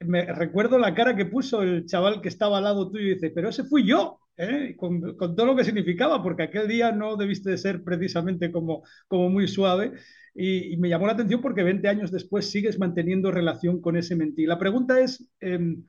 Me 0.00 0.26
recuerdo 0.26 0.78
la 0.78 0.94
cara 0.94 1.16
que 1.16 1.24
puso 1.24 1.62
el 1.62 1.86
chaval 1.86 2.20
que 2.20 2.28
estaba 2.28 2.58
al 2.58 2.64
lado 2.64 2.90
tuyo 2.90 3.06
y 3.06 3.14
dice, 3.14 3.30
pero 3.30 3.48
ese 3.48 3.64
fui 3.64 3.84
yo, 3.86 4.20
¿eh? 4.36 4.76
con, 4.76 5.16
con, 5.16 5.34
todo 5.34 5.46
lo 5.46 5.56
que 5.56 5.64
significaba, 5.64 6.22
porque 6.22 6.44
aquel 6.44 6.68
día 6.68 6.92
no 6.92 7.16
debiste 7.16 7.50
de 7.50 7.58
ser 7.58 7.82
precisamente 7.82 8.52
como, 8.52 8.84
como 9.08 9.30
muy 9.30 9.48
suave. 9.48 9.94
Y, 10.34 10.76
me 10.76 10.88
llamó 10.88 11.06
la 11.06 11.14
atención 11.14 11.40
porque 11.40 11.62
20 11.64 11.88
años 11.88 12.12
después 12.12 12.48
sigues 12.50 12.78
manteniendo 12.78 13.32
relación 13.32 13.80
con 13.80 13.96
ese 13.96 14.14
mentí. 14.14 14.46
La 14.46 14.58
pregunta 14.58 15.00
es 15.00 15.28
em, 15.40 15.84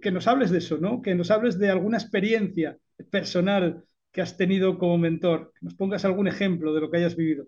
que 0.00 0.10
nos 0.10 0.26
hables 0.26 0.50
de 0.50 0.58
eso, 0.58 0.78
¿no? 0.78 1.02
Que 1.02 1.14
nos 1.14 1.30
hables 1.30 1.58
de 1.58 1.68
alguna 1.68 1.98
experiencia 1.98 2.78
personal 3.10 3.84
que 4.12 4.22
has 4.22 4.36
tenido 4.36 4.78
como 4.78 4.96
mentor, 4.98 5.52
que 5.54 5.66
nos 5.66 5.74
pongas 5.74 6.04
algún 6.04 6.28
ejemplo 6.28 6.72
de 6.72 6.80
lo 6.80 6.90
que 6.90 6.98
hayas 6.98 7.16
vivido. 7.16 7.46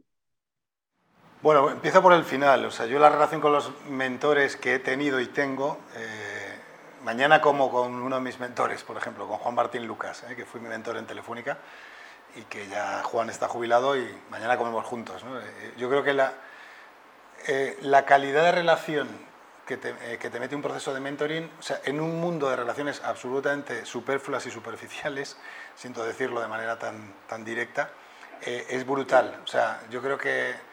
Bueno, 1.43 1.71
empiezo 1.71 2.03
por 2.03 2.13
el 2.13 2.25
final. 2.25 2.67
O 2.67 2.71
sea, 2.71 2.85
yo 2.85 2.99
la 2.99 3.09
relación 3.09 3.41
con 3.41 3.53
los 3.53 3.73
mentores 3.87 4.57
que 4.57 4.75
he 4.75 4.79
tenido 4.79 5.21
y 5.21 5.27
tengo, 5.29 5.79
eh, 5.97 6.59
mañana 7.03 7.41
como 7.41 7.71
con 7.71 7.95
uno 7.95 8.17
de 8.17 8.21
mis 8.21 8.39
mentores, 8.39 8.83
por 8.83 8.99
ejemplo, 8.99 9.27
con 9.27 9.39
Juan 9.39 9.55
Martín 9.55 9.87
Lucas, 9.87 10.23
eh, 10.29 10.37
que 10.37 10.45
fue 10.45 10.61
mi 10.61 10.69
mentor 10.69 10.99
en 10.99 11.07
Telefónica 11.07 11.57
y 12.37 12.43
que 12.43 12.69
ya 12.69 13.03
Juan 13.05 13.31
está 13.31 13.49
jubilado 13.49 13.97
y 13.97 14.07
mañana 14.29 14.59
comemos 14.59 14.85
juntos. 14.85 15.25
Eh, 15.25 15.75
yo 15.79 15.89
creo 15.89 16.05
que 16.05 16.13
la, 16.13 16.35
la 17.81 18.05
calidad 18.05 18.45
de 18.45 18.53
relación 18.53 19.09
que 19.67 19.79
te, 19.79 20.19
que 20.19 20.29
te, 20.29 20.41
mete 20.41 20.55
un 20.55 20.61
proceso 20.61 20.93
de 20.93 21.01
mentoring, 21.01 21.51
o 21.59 21.63
sea, 21.63 21.81
en 21.85 22.01
un 22.01 22.21
mundo 22.21 22.51
de 22.51 22.57
relaciones 22.57 23.01
absolutamente 23.03 23.87
superfluas 23.87 24.45
y 24.45 24.51
superficiales, 24.51 25.39
siento 25.75 26.05
decirlo 26.05 26.43
de 26.43 26.49
manera 26.49 26.79
tan 26.79 27.45
directa, 27.47 27.89
es 28.43 28.87
brutal. 28.87 29.41
O 29.45 29.47
sea, 29.47 29.81
yo 29.91 30.03
creo 30.03 30.19
que 30.19 30.70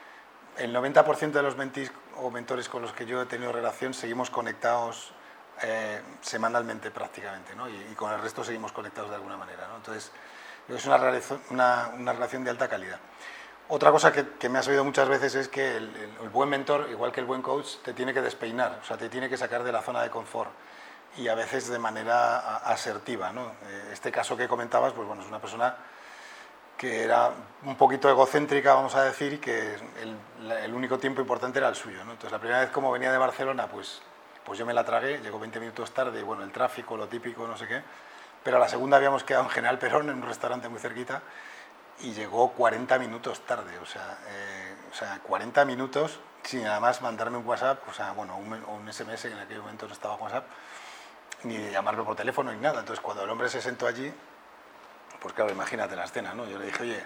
el 0.60 0.76
90% 0.76 1.32
de 1.32 1.42
los 1.42 1.56
mentis 1.56 1.92
o 2.18 2.32
mentores 2.32 2.70
con 2.70 2.82
los 2.82 2.94
que 2.94 3.06
yo 3.06 3.22
he 3.22 3.26
tenido 3.26 3.52
relación 3.52 3.94
seguimos 3.94 4.30
conectados 4.30 5.12
eh, 5.64 6.02
semanalmente 6.22 6.92
prácticamente, 6.92 7.56
¿no? 7.56 7.68
y, 7.70 7.94
con 7.96 8.12
el 8.12 8.22
resto 8.22 8.44
seguimos 8.44 8.72
conectados 8.72 9.10
de 9.10 9.16
alguna 9.16 9.38
manera. 9.38 9.68
¿no? 9.68 9.78
Entonces, 9.78 10.12
es 10.70 10.86
una, 10.86 10.98
una, 11.50 11.92
una, 11.98 12.14
relación 12.14 12.44
de 12.44 12.52
alta 12.52 12.68
calidad. 12.68 13.00
Otra 13.70 13.92
cosa 13.92 14.12
que, 14.12 14.30
que, 14.38 14.50
me 14.50 14.60
has 14.60 14.68
oído 14.68 14.84
muchas 14.84 15.10
veces 15.10 15.36
es 15.36 15.48
que 15.48 15.78
el, 15.78 15.94
el, 16.22 16.30
buen 16.30 16.50
mentor, 16.50 16.88
igual 16.90 17.12
que 17.12 17.20
el 17.20 17.26
buen 17.26 17.42
coach, 17.42 17.78
te 17.84 17.94
tiene 17.94 18.14
que 18.14 18.22
despeinar, 18.22 18.80
o 18.82 18.86
sea, 18.86 18.98
te 18.98 19.10
tiene 19.10 19.30
que 19.30 19.38
sacar 19.38 19.64
de 19.64 19.72
la 19.72 19.82
zona 19.82 20.02
de 20.04 20.10
confort 20.10 20.52
y 21.18 21.28
a 21.28 21.36
veces 21.36 21.68
de 21.68 21.80
manera 21.80 22.58
asertiva. 22.58 23.32
¿no? 23.32 23.54
Eh, 23.68 23.90
este 23.94 24.12
caso 24.12 24.38
que 24.38 24.48
comentabas, 24.48 24.94
pues 24.94 25.08
bueno, 25.08 25.24
es 25.24 25.28
una 25.28 25.40
persona 25.40 25.76
que 26.77 27.03
era 27.03 27.31
un 27.63 27.75
poquito 27.75 28.10
egocéntrica, 28.10 28.74
vamos 28.75 28.96
a 28.96 29.03
decir, 29.03 29.34
y 29.34 29.38
que 29.39 29.75
el, 30.63 30.74
único 30.74 31.00
tiempo 31.00 31.22
importante 31.22 31.57
era 31.60 31.69
el 31.69 31.75
suyo. 31.75 32.03
¿no? 32.05 32.12
Entonces, 32.12 32.31
la 32.31 32.39
primera 32.39 32.60
vez 32.62 32.69
como 32.69 32.91
venía 32.91 33.12
de 33.12 33.17
Barcelona, 33.17 33.67
pues, 33.67 34.01
pues 34.46 34.60
yo 34.60 34.65
me 34.65 34.74
la 34.74 34.86
tragué, 34.86 35.19
llegó 35.19 35.39
20 35.39 35.60
minutos 35.60 35.91
tarde, 35.91 36.19
y 36.19 36.24
bueno, 36.24 36.43
el 36.43 36.51
tráfico, 36.51 36.96
lo 36.96 37.07
típico, 37.07 37.48
no 37.48 37.57
sé 37.57 37.67
qué, 37.67 37.81
pero 38.43 38.57
a 38.57 38.60
la 38.60 38.69
segunda 38.69 38.98
habíamos 38.98 39.24
quedado 39.24 39.46
en 39.46 39.50
General 39.50 39.79
Perón, 39.79 40.10
en 40.10 40.17
un 40.17 40.24
restaurante 40.24 40.69
muy 40.69 40.79
cerquita, 40.79 41.22
y 42.00 42.13
llegó 42.13 42.51
40 42.51 43.00
minutos 43.00 43.41
tarde, 43.41 43.79
o 43.79 43.86
sea, 43.86 44.19
eh, 44.27 44.75
o 44.91 44.93
sea 44.93 45.19
40 45.24 45.65
minutos 45.65 46.19
sin 46.43 46.63
nada 46.63 46.79
más 46.79 47.01
mandarme 47.01 47.38
un 47.38 47.46
WhatsApp, 47.46 47.81
o 47.89 47.93
sea, 47.93 48.12
bueno, 48.12 48.38
un, 48.38 48.53
un 48.53 48.93
SMS, 48.93 49.24
que 49.24 49.31
en 49.31 49.39
aquel 49.39 49.60
momento 49.60 49.88
no 49.88 49.93
estaba 49.93 50.15
WhatsApp, 50.15 50.46
ni 51.43 51.57
llamarme 51.72 52.03
por 52.03 52.15
teléfono 52.15 52.53
ni 52.53 52.60
nada. 52.60 52.79
Entonces, 52.79 53.01
cuando 53.03 53.24
el 53.24 53.29
hombre 53.29 53.50
se 53.50 53.62
sentó 53.62 53.86
allí, 53.86 54.13
pues 55.20 55.34
claro, 55.34 55.52
imagínate 55.52 55.96
la 55.96 56.06
escena, 56.06 56.34
¿no? 56.34 56.48
Yo 56.48 56.58
le 56.60 56.66
dije, 56.66 56.84
oye, 56.84 57.04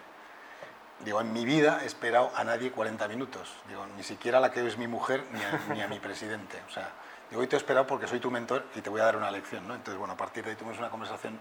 digo, 0.99 1.21
en 1.21 1.31
mi 1.33 1.45
vida 1.45 1.79
he 1.83 1.85
esperado 1.85 2.31
a 2.35 2.43
nadie 2.43 2.71
40 2.71 3.07
minutos. 3.07 3.53
Digo, 3.67 3.85
ni 3.97 4.03
siquiera 4.03 4.37
a 4.37 4.41
la 4.41 4.51
que 4.51 4.65
es 4.65 4.77
mi 4.77 4.87
mujer 4.87 5.23
ni 5.69 5.81
a, 5.81 5.87
mi 5.87 5.99
presidente. 5.99 6.59
O 6.67 6.71
sea, 6.71 6.89
digo, 7.29 7.41
hoy 7.41 7.47
te 7.47 7.55
he 7.55 7.59
esperado 7.59 7.87
porque 7.87 8.07
soy 8.07 8.19
tu 8.19 8.31
mentor 8.31 8.65
y 8.75 8.81
te 8.81 8.89
voy 8.89 9.01
a 9.01 9.05
dar 9.05 9.15
una 9.15 9.31
lección, 9.31 9.67
¿no? 9.67 9.75
Entonces, 9.75 9.97
bueno, 9.97 10.13
a 10.13 10.17
partir 10.17 10.43
de 10.43 10.51
ahí 10.51 10.55
tuvimos 10.55 10.77
una 10.79 10.89
conversación 10.89 11.39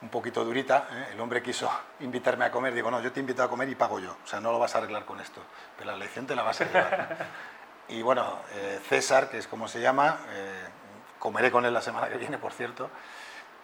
un 0.00 0.08
poquito 0.10 0.44
durita. 0.44 0.88
¿eh? 0.92 1.08
El 1.12 1.20
hombre 1.20 1.42
quiso 1.42 1.70
invitarme 2.00 2.44
a 2.44 2.50
comer. 2.50 2.74
Digo, 2.74 2.90
no, 2.90 3.00
yo 3.00 3.10
te 3.10 3.20
invito 3.20 3.42
a 3.42 3.48
comer 3.48 3.68
y 3.68 3.74
pago 3.74 3.98
yo. 3.98 4.16
O 4.22 4.26
sea, 4.26 4.40
no 4.40 4.52
lo 4.52 4.58
vas 4.58 4.74
a 4.74 4.78
arreglar 4.78 5.04
con 5.04 5.20
esto. 5.20 5.40
Pero 5.76 5.90
la 5.90 5.96
lección 5.96 6.26
te 6.26 6.36
la 6.36 6.42
vas 6.42 6.60
a 6.60 6.64
llevar. 6.64 7.26
y 7.88 8.02
bueno, 8.02 8.38
eh, 8.52 8.80
César, 8.88 9.28
que 9.28 9.38
es 9.38 9.48
como 9.48 9.66
se 9.66 9.80
llama, 9.80 10.18
eh, 10.30 10.64
comeré 11.18 11.50
con 11.50 11.64
él 11.64 11.74
la 11.74 11.82
semana 11.82 12.08
que 12.08 12.18
viene, 12.18 12.38
por 12.38 12.52
cierto 12.52 12.90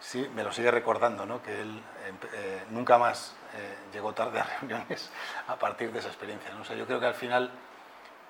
sí, 0.05 0.29
me 0.35 0.43
lo 0.43 0.51
sigue 0.51 0.69
recordando, 0.69 1.25
¿no? 1.25 1.41
que 1.41 1.61
él 1.61 1.81
eh, 2.33 2.63
nunca 2.69 2.97
más 2.97 3.35
eh, 3.55 3.75
llegó 3.91 4.13
tarde 4.13 4.39
a 4.39 4.43
reuniones 4.59 5.11
a 5.47 5.55
partir 5.55 5.91
de 5.91 5.99
esa 5.99 6.09
experiencia. 6.09 6.53
¿no? 6.53 6.61
O 6.61 6.63
sea, 6.63 6.75
yo 6.75 6.85
creo 6.85 6.99
que 6.99 7.07
al 7.07 7.15
final, 7.15 7.51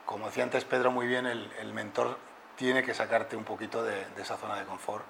como 0.06 0.28
decía 0.28 0.44
antes 0.44 0.64
Pedro 0.64 0.92
muy 0.92 1.06
bien, 1.06 1.26
el, 1.26 1.52
el 1.60 1.74
mentor 1.74 2.18
tiene 2.56 2.84
que 2.84 2.94
sacarte 2.94 3.36
un 3.36 3.44
poquito 3.44 3.84
de, 3.84 4.06
de, 4.16 4.22
esa 4.22 4.38
zona 4.38 4.56
de 4.56 4.66
confort 4.66 5.04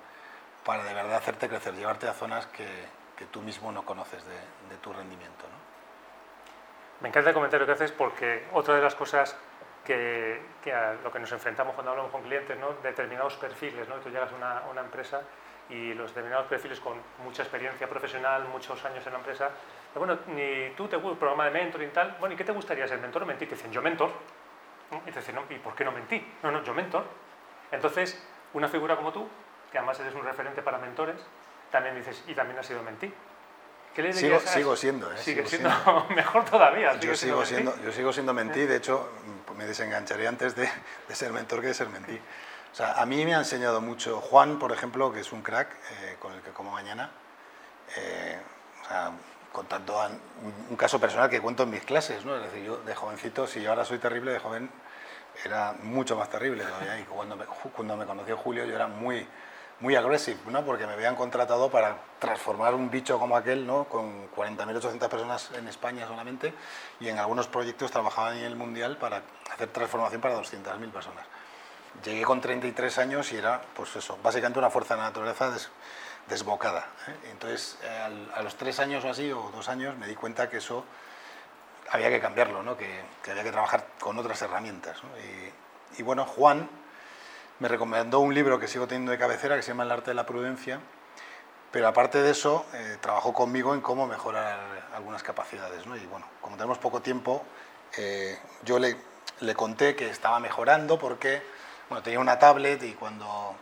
para 0.65 0.84
de 0.84 0.93
verdad 0.95 1.17
hacerte 1.17 1.48
crecer, 1.48 1.75
llevarte 1.75 2.07
a 2.07 2.13
zonas 2.13 2.48
que, 2.48 2.67
que 3.15 3.25
tú 3.25 3.41
mismo 3.41 3.72
no 3.72 3.86
conoces 3.86 4.25
de, 4.25 4.34
de 4.69 4.77
tu 4.81 4.91
rendimiento. 4.91 5.43
¿no? 5.43 5.65
Me 7.01 7.10
encanta 7.10 7.29
el 7.29 7.36
comentario 7.36 7.67
que 7.67 7.74
haces 7.74 7.91
porque 7.91 8.48
otra 8.53 8.75
de 8.75 8.81
las 8.81 8.95
cosas 8.95 9.38
que, 9.86 10.41
que, 10.63 10.74
a 10.74 10.93
lo 10.93 11.12
que 11.12 11.19
nos 11.19 11.31
enfrentamos 11.31 11.75
cuando 11.75 11.91
hablamos 11.91 12.12
con 12.12 12.24
clientes, 12.24 12.57
¿no? 12.57 12.74
determinados 12.81 13.36
perfiles, 13.36 13.88
¿no? 13.88 13.98
tú 13.98 14.10
llegas 14.10 14.31
a 14.31 14.36
una, 14.36 14.63
una 14.72 14.81
empresa 14.81 15.22
y 15.69 15.93
los 15.93 16.12
determinados 16.12 16.48
perfiles 16.48 16.79
con 16.79 16.98
mucha 17.24 17.41
experiencia 17.41 17.88
profesional, 17.88 18.45
muchos 18.50 18.84
años 18.86 19.05
en 19.05 19.13
la 19.13 19.19
empresa, 19.19 19.50
bueno, 19.95 20.19
ni 20.27 20.72
tú 20.75 20.88
te 20.88 20.98
gusta 20.98 21.19
programa 21.19 21.45
de 21.45 21.51
mentoring 21.51 21.89
y 21.89 21.91
tal, 21.91 22.17
bueno, 22.19 22.36
¿y 22.36 22.38
qué 22.38 22.43
te 22.43 22.51
gustaría 22.51 22.88
ser 22.88 23.00
mentor 23.00 23.24
o 23.24 23.25
mentir? 23.25 23.48
Te 23.48 23.55
dicen, 23.55 23.72
yo 23.72 23.81
mentor. 23.81 24.12
Y 25.07 25.12
te 25.12 25.19
dicen, 25.19 25.36
no, 25.36 25.43
¿y 25.50 25.57
por 25.57 25.74
qué 25.74 25.84
no 25.84 25.91
mentí? 25.91 26.24
No, 26.43 26.51
no, 26.51 26.63
yo 26.63 26.74
mentor. 26.74 27.05
Entonces, 27.72 28.22
una 28.53 28.67
figura 28.67 28.95
como 28.95 29.12
tú, 29.12 29.27
que 29.72 29.77
además 29.77 30.00
eres 30.00 30.13
un 30.13 30.24
referente 30.24 30.62
para 30.62 30.77
mentores, 30.77 31.15
también 31.72 31.95
dices, 31.95 32.24
y 32.27 32.34
también 32.36 32.60
has 32.60 32.67
sido 32.67 32.84
mentí. 32.84 33.12
¿Qué 33.95 34.01
le 34.01 34.13
sigo, 34.13 34.39
sigo 34.41 34.75
siendo, 34.75 35.12
¿eh? 35.12 35.17
Sigue 35.17 35.45
siendo, 35.45 35.69
mejor 36.15 36.43
todavía. 36.43 37.00
Yo 37.00 37.15
sigo, 37.15 37.45
siendo, 37.45 37.74
yo 37.81 37.91
sigo 37.93 38.12
siendo 38.12 38.34
mentí, 38.34 38.65
de 38.65 38.75
hecho, 38.75 39.10
me 39.57 39.65
desengancharé 39.65 40.27
antes 40.27 40.53
de, 40.55 40.69
de 41.07 41.15
ser 41.15 41.31
mentor 41.31 41.62
que 41.62 41.67
de 41.67 41.74
ser 41.74 41.88
mentí. 41.88 42.19
O 42.75 42.77
sea, 42.77 42.91
a 42.91 43.05
mí 43.05 43.24
me 43.24 43.34
ha 43.34 43.38
enseñado 43.38 43.79
mucho 43.79 44.20
Juan, 44.20 44.60
por 44.60 44.74
ejemplo, 44.74 45.10
que 45.13 45.22
es 45.22 45.32
un 45.32 45.41
crack 45.41 45.70
eh, 45.72 46.17
con 46.20 46.34
el 46.34 46.41
que 46.41 46.50
como 46.50 46.72
mañana. 46.72 47.10
Eh, 47.96 48.38
o 48.84 48.88
sea, 48.89 49.12
contando 49.53 49.98
un 50.70 50.75
caso 50.75 51.00
personal 51.00 51.29
que 51.29 51.39
cuento 51.39 51.63
en 51.63 51.70
mis 51.70 51.86
clases, 51.86 52.25
¿no? 52.25 52.36
Es 52.36 52.44
decir, 52.44 52.65
yo 52.65 52.75
de 52.79 52.94
jovencito, 52.94 53.48
si 53.48 53.62
yo 53.62 53.70
ahora 53.70 53.86
soy 53.86 54.00
terrible, 54.00 54.34
de 54.34 54.39
joven 54.39 54.70
era 55.46 55.72
mucho 55.84 56.17
más 56.17 56.29
terrible 56.29 56.65
todavía. 56.65 57.05
Cuando 57.05 57.38
me, 57.38 57.46
cuando 57.46 57.96
me 57.96 58.05
conoció 58.05 58.36
Julio, 58.36 58.65
yo 58.65 58.75
era 58.75 58.88
muy, 58.88 59.25
muy 59.79 59.96
agresivo, 59.96 60.51
¿no? 60.51 60.65
Porque 60.65 60.86
me 60.86 60.91
habían 60.91 61.15
contratado 61.15 61.72
para 61.72 61.96
transformar 62.20 62.74
un 62.74 62.91
bicho 62.91 63.17
como 63.17 63.38
aquel, 63.38 63.65
¿no? 63.65 63.86
Con 63.86 64.29
40.800 64.32 65.08
personas 65.08 65.50
en 65.58 65.70
España 65.70 66.05
solamente, 66.08 66.53
y 67.00 67.08
en 67.08 67.20
algunos 67.20 67.48
proyectos 67.48 67.89
trabajaba 67.89 68.38
en 68.38 68.44
el 68.44 68.58
Mundial 68.58 68.98
para 68.98 69.22
hacer 69.50 69.70
transformación 69.70 70.20
para 70.20 70.38
200.000 70.38 70.91
personas. 70.91 71.25
Llegué 72.05 72.24
con 72.24 72.39
33 72.39 73.00
años 73.00 73.31
y 73.31 73.38
era, 73.38 73.62
pues 73.75 73.95
eso, 73.95 74.19
básicamente 74.21 74.59
una 74.59 74.69
fuerza 74.69 74.93
de 74.93 75.01
la 75.01 75.07
naturaleza 75.07 75.51
desbocada. 76.29 76.85
¿eh? 77.07 77.29
Entonces, 77.31 77.79
a 78.35 78.43
los 78.43 78.55
tres 78.55 78.79
años 78.79 79.03
o 79.03 79.09
así, 79.09 79.31
o 79.31 79.51
dos 79.55 79.69
años, 79.69 79.97
me 79.97 80.05
di 80.05 80.13
cuenta 80.13 80.47
que 80.47 80.57
eso 80.57 80.85
había 81.89 82.09
que 82.09 82.19
cambiarlo, 82.19 82.62
¿no? 82.62 82.77
que, 82.77 83.01
había 83.27 83.43
que 83.43 83.51
trabajar 83.51 83.88
con 84.00 84.19
otras 84.19 84.39
herramientas. 84.43 84.97
Y, 85.97 86.03
bueno, 86.03 86.25
Juan 86.25 86.69
me 87.59 87.67
recomendó 87.67 88.19
un 88.19 88.35
libro 88.35 88.59
que 88.59 88.67
sigo 88.67 88.85
teniendo 88.85 89.12
de 89.12 89.17
cabecera 89.17 89.55
que 89.55 89.63
se 89.63 89.69
llama 89.69 89.83
El 89.83 89.91
arte 89.91 90.12
de 90.12 90.15
la 90.15 90.27
prudencia, 90.27 90.79
pero 91.71 91.88
aparte 91.88 92.21
de 92.21 92.29
eso, 92.29 92.67
eh, 92.74 92.97
trabajó 93.01 93.33
conmigo 93.33 93.74
en 93.74 93.81
cómo 93.81 94.05
mejorar 94.05 94.59
algunas 94.93 95.24
capacidades. 95.24 95.88
¿no? 95.88 95.97
Y 95.97 96.05
bueno, 96.05 96.27
como 96.39 96.55
tenemos 96.55 96.77
poco 96.77 97.01
tiempo, 97.01 97.43
eh, 97.97 98.38
yo 98.63 98.77
le, 98.77 98.95
le 99.39 99.55
conté 99.55 99.95
que 99.95 100.07
estaba 100.07 100.39
mejorando 100.39 101.00
porque 101.00 101.54
bueno, 101.89 102.04
tenía 102.04 102.20
una 102.20 102.39
tablet 102.39 102.82
y 102.84 102.94
cuando 102.94 103.56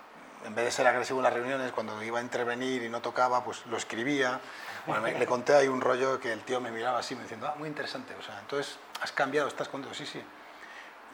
en 0.45 0.55
vez 0.55 0.65
de 0.65 0.71
ser 0.71 0.87
agresivo 0.87 1.19
en 1.19 1.23
las 1.23 1.33
reuniones, 1.33 1.71
cuando 1.71 2.01
iba 2.03 2.19
a 2.19 2.21
intervenir 2.21 2.83
y 2.83 2.89
no 2.89 3.01
tocaba, 3.01 3.43
pues 3.43 3.65
lo 3.67 3.77
escribía. 3.77 4.39
Bueno, 4.85 5.07
le 5.07 5.25
conté 5.25 5.53
ahí 5.55 5.67
un 5.67 5.81
rollo 5.81 6.19
que 6.19 6.33
el 6.33 6.41
tío 6.41 6.59
me 6.59 6.71
miraba 6.71 6.99
así, 6.99 7.15
me 7.15 7.21
diciendo, 7.21 7.47
ah, 7.47 7.55
muy 7.57 7.69
interesante, 7.69 8.13
o 8.19 8.21
sea, 8.21 8.37
entonces, 8.39 8.77
¿has 9.01 9.11
cambiado? 9.11 9.47
¿Estás 9.47 9.69
contento? 9.69 9.95
Sí, 9.95 10.05
sí. 10.05 10.21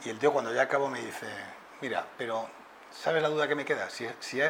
Y 0.04 0.10
el 0.10 0.18
tío 0.18 0.34
cuando 0.34 0.54
ya 0.54 0.64
acabó 0.64 0.90
me 0.90 1.02
dice, 1.02 1.28
mira, 1.82 2.06
pero 2.18 2.50
¿sabes 2.92 3.22
la 3.22 3.30
duda 3.30 3.48
que 3.48 3.56
me 3.56 3.66
queda? 3.66 3.90
Si, 3.90 4.08
si, 4.20 4.42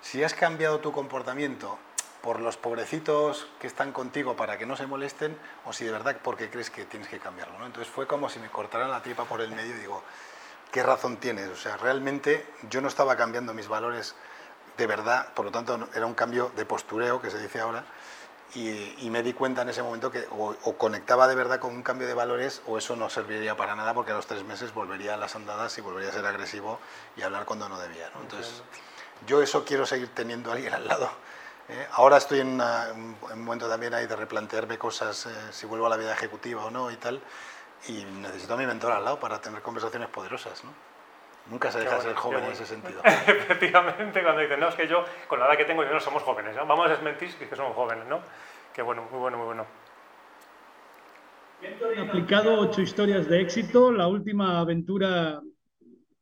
si 0.00 0.24
has 0.24 0.34
cambiado 0.34 0.80
tu 0.80 0.90
comportamiento 0.92 1.78
por 2.22 2.40
los 2.40 2.56
pobrecitos 2.56 3.46
que 3.60 3.66
están 3.66 3.92
contigo 3.92 4.34
para 4.34 4.56
que 4.56 4.64
no 4.64 4.76
se 4.76 4.86
molesten, 4.86 5.38
o 5.66 5.72
si 5.72 5.84
de 5.84 5.92
verdad 5.92 6.16
porque 6.22 6.48
crees 6.48 6.70
que 6.70 6.86
tienes 6.86 7.08
que 7.08 7.18
cambiarlo. 7.18 7.58
¿no? 7.58 7.66
Entonces 7.66 7.92
fue 7.92 8.06
como 8.06 8.30
si 8.30 8.38
me 8.38 8.48
cortaran 8.48 8.90
la 8.90 9.02
tripa 9.02 9.24
por 9.26 9.42
el 9.42 9.50
medio 9.50 9.76
y 9.76 9.78
digo, 9.78 10.02
¿qué 10.74 10.82
razón 10.82 11.18
tienes? 11.18 11.48
O 11.50 11.56
sea, 11.56 11.76
realmente 11.76 12.44
yo 12.68 12.80
no 12.80 12.88
estaba 12.88 13.16
cambiando 13.16 13.54
mis 13.54 13.68
valores 13.68 14.16
de 14.76 14.88
verdad, 14.88 15.32
por 15.32 15.44
lo 15.44 15.52
tanto 15.52 15.88
era 15.94 16.04
un 16.04 16.14
cambio 16.14 16.50
de 16.56 16.66
postureo, 16.66 17.22
que 17.22 17.30
se 17.30 17.38
dice 17.38 17.60
ahora, 17.60 17.84
y, 18.56 19.08
me 19.08 19.22
di 19.22 19.34
cuenta 19.34 19.62
en 19.62 19.68
ese 19.68 19.84
momento 19.84 20.10
que 20.10 20.26
o, 20.32 20.56
conectaba 20.76 21.28
de 21.28 21.36
verdad 21.36 21.60
con 21.60 21.72
un 21.72 21.84
cambio 21.84 22.08
de 22.08 22.14
valores 22.14 22.60
o 22.66 22.76
eso 22.76 22.96
no 22.96 23.08
serviría 23.08 23.56
para 23.56 23.76
nada 23.76 23.94
porque 23.94 24.10
a 24.10 24.16
los 24.16 24.26
tres 24.26 24.42
meses 24.42 24.74
volvería 24.74 25.14
a 25.14 25.16
las 25.16 25.36
andadas 25.36 25.78
y 25.78 25.80
volvería 25.80 26.10
a 26.10 26.12
ser 26.12 26.26
agresivo 26.26 26.80
y 27.16 27.22
hablar 27.22 27.44
cuando 27.44 27.68
no 27.68 27.78
debía. 27.78 28.10
Entonces, 28.20 28.64
yo 29.28 29.42
eso 29.42 29.64
quiero 29.64 29.86
seguir 29.86 30.08
teniendo 30.12 30.50
a 30.50 30.54
alguien 30.54 30.74
al 30.74 30.88
lado. 30.88 31.08
¿eh? 31.68 31.86
Ahora 31.92 32.16
estoy 32.16 32.40
en, 32.40 32.60
un 32.60 33.44
momento 33.44 33.68
también 33.68 33.94
ahí 33.94 34.08
de 34.08 34.16
replantearme 34.16 34.76
cosas, 34.76 35.26
eh, 35.26 35.30
si 35.52 35.66
vuelvo 35.66 35.86
a 35.86 35.90
la 35.90 35.96
vida 35.96 36.12
ejecutiva 36.12 36.64
o 36.64 36.70
no 36.70 36.90
y 36.90 36.96
tal, 36.96 37.22
y 37.88 38.04
necesito 38.20 38.54
a 38.54 38.56
mi 38.56 38.66
mentor 38.66 38.92
al 38.92 39.04
lado 39.04 39.20
para 39.20 39.40
tener 39.40 39.60
conversaciones 39.62 40.08
poderosas. 40.08 40.64
¿no? 40.64 40.72
Nunca 41.50 41.70
se 41.70 41.80
deja 41.80 41.96
de 41.96 42.02
ser 42.02 42.14
joven 42.14 42.44
en 42.44 42.52
ese 42.52 42.64
sentido. 42.64 43.00
Efectivamente, 43.04 44.22
cuando 44.22 44.40
dicen, 44.40 44.60
no, 44.60 44.68
es 44.68 44.74
que 44.74 44.88
yo, 44.88 45.04
con 45.28 45.38
la 45.38 45.46
edad 45.46 45.58
que 45.58 45.64
tengo, 45.64 45.84
yo 45.84 45.92
no 45.92 46.00
somos 46.00 46.22
jóvenes, 46.22 46.56
¿no? 46.56 46.66
Vamos 46.66 46.86
a 46.86 46.90
desmentir 46.90 47.28
que 47.34 47.54
somos 47.54 47.74
jóvenes, 47.74 48.06
¿no? 48.08 48.20
Qué 48.72 48.80
bueno, 48.80 49.06
muy 49.10 49.20
bueno, 49.20 49.36
muy 49.36 49.46
bueno. 49.46 49.66
He 51.62 52.00
aplicado 52.00 52.58
ocho 52.58 52.80
historias 52.80 53.28
de 53.28 53.40
éxito, 53.40 53.92
la 53.92 54.08
última 54.08 54.58
aventura, 54.58 55.40